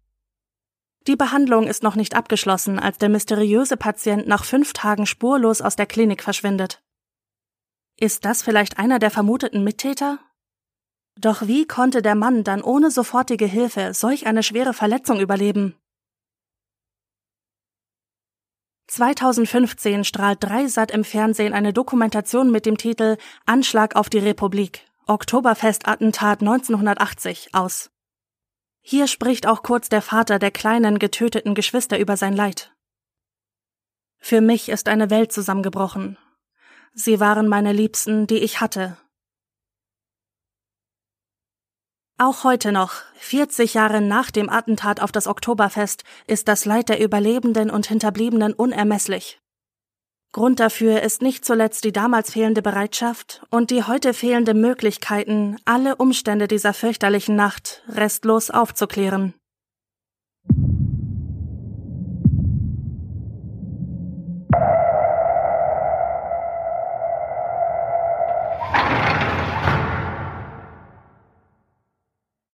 Die 1.09 1.17
Behandlung 1.17 1.67
ist 1.67 1.83
noch 1.83 1.97
nicht 1.97 2.15
abgeschlossen, 2.15 2.79
als 2.79 2.99
der 2.99 3.09
mysteriöse 3.09 3.77
Patient 3.77 4.29
nach 4.29 4.45
fünf 4.45 4.73
Tagen 4.73 5.07
spurlos 5.07 5.61
aus 5.61 5.75
der 5.75 5.87
Klinik 5.87 6.23
verschwindet. 6.23 6.81
Ist 7.99 8.25
das 8.25 8.43
vielleicht 8.43 8.79
einer 8.79 8.99
der 8.99 9.11
vermuteten 9.11 9.65
Mittäter? 9.65 10.19
Doch 11.17 11.43
wie 11.43 11.67
konnte 11.67 12.03
der 12.03 12.15
Mann 12.15 12.43
dann 12.45 12.63
ohne 12.63 12.91
sofortige 12.91 13.47
Hilfe 13.47 13.95
solch 13.95 14.27
eine 14.27 14.43
schwere 14.43 14.73
Verletzung 14.73 15.21
überleben? 15.21 15.77
2015 18.89 20.05
strahlt 20.05 20.43
Dreisat 20.43 20.91
im 20.91 21.05
Fernsehen 21.05 21.55
eine 21.55 21.73
Dokumentation 21.73 22.51
mit 22.51 22.67
dem 22.67 22.77
Titel 22.77 23.17
Anschlag 23.47 23.97
auf 23.97 24.11
die 24.11 24.19
Republik, 24.19 24.85
Oktoberfest-Attentat 25.07 26.41
1980 26.41 27.55
aus. 27.55 27.91
Hier 28.81 29.07
spricht 29.07 29.47
auch 29.47 29.63
kurz 29.63 29.89
der 29.89 30.03
Vater 30.03 30.39
der 30.39 30.51
kleinen 30.51 30.99
getöteten 30.99 31.55
Geschwister 31.55 31.99
über 31.99 32.17
sein 32.17 32.35
Leid. 32.35 32.75
Für 34.19 34.41
mich 34.41 34.69
ist 34.69 34.89
eine 34.89 35.09
Welt 35.09 35.33
zusammengebrochen. 35.33 36.19
Sie 36.95 37.21
waren 37.21 37.49
meine 37.49 37.73
Liebsten, 37.73 38.27
die 38.27 38.39
ich 38.39 38.61
hatte, 38.61 38.97
Auch 42.25 42.45
heute 42.45 42.71
noch, 42.71 42.93
40 43.17 43.75
Jahre 43.75 44.01
nach 44.01 44.31
dem 44.31 44.49
Attentat 44.49 45.01
auf 45.01 45.11
das 45.11 45.27
Oktoberfest, 45.27 46.05
ist 46.29 46.47
das 46.47 46.65
Leid 46.65 46.89
der 46.89 47.01
Überlebenden 47.01 47.69
und 47.69 47.89
Hinterbliebenen 47.89 48.53
unermesslich. 48.53 49.41
Grund 50.31 50.61
dafür 50.61 51.03
ist 51.03 51.21
nicht 51.21 51.45
zuletzt 51.45 51.83
die 51.83 51.91
damals 51.91 52.31
fehlende 52.31 52.63
Bereitschaft 52.63 53.43
und 53.51 53.73
die 53.73 53.83
heute 53.83 54.15
fehlende 54.15 54.55
Möglichkeiten, 54.55 55.57
alle 55.65 55.97
Umstände 55.97 56.47
dieser 56.47 56.75
fürchterlichen 56.75 57.35
Nacht 57.35 57.83
restlos 57.89 58.51
aufzuklären. 58.51 59.35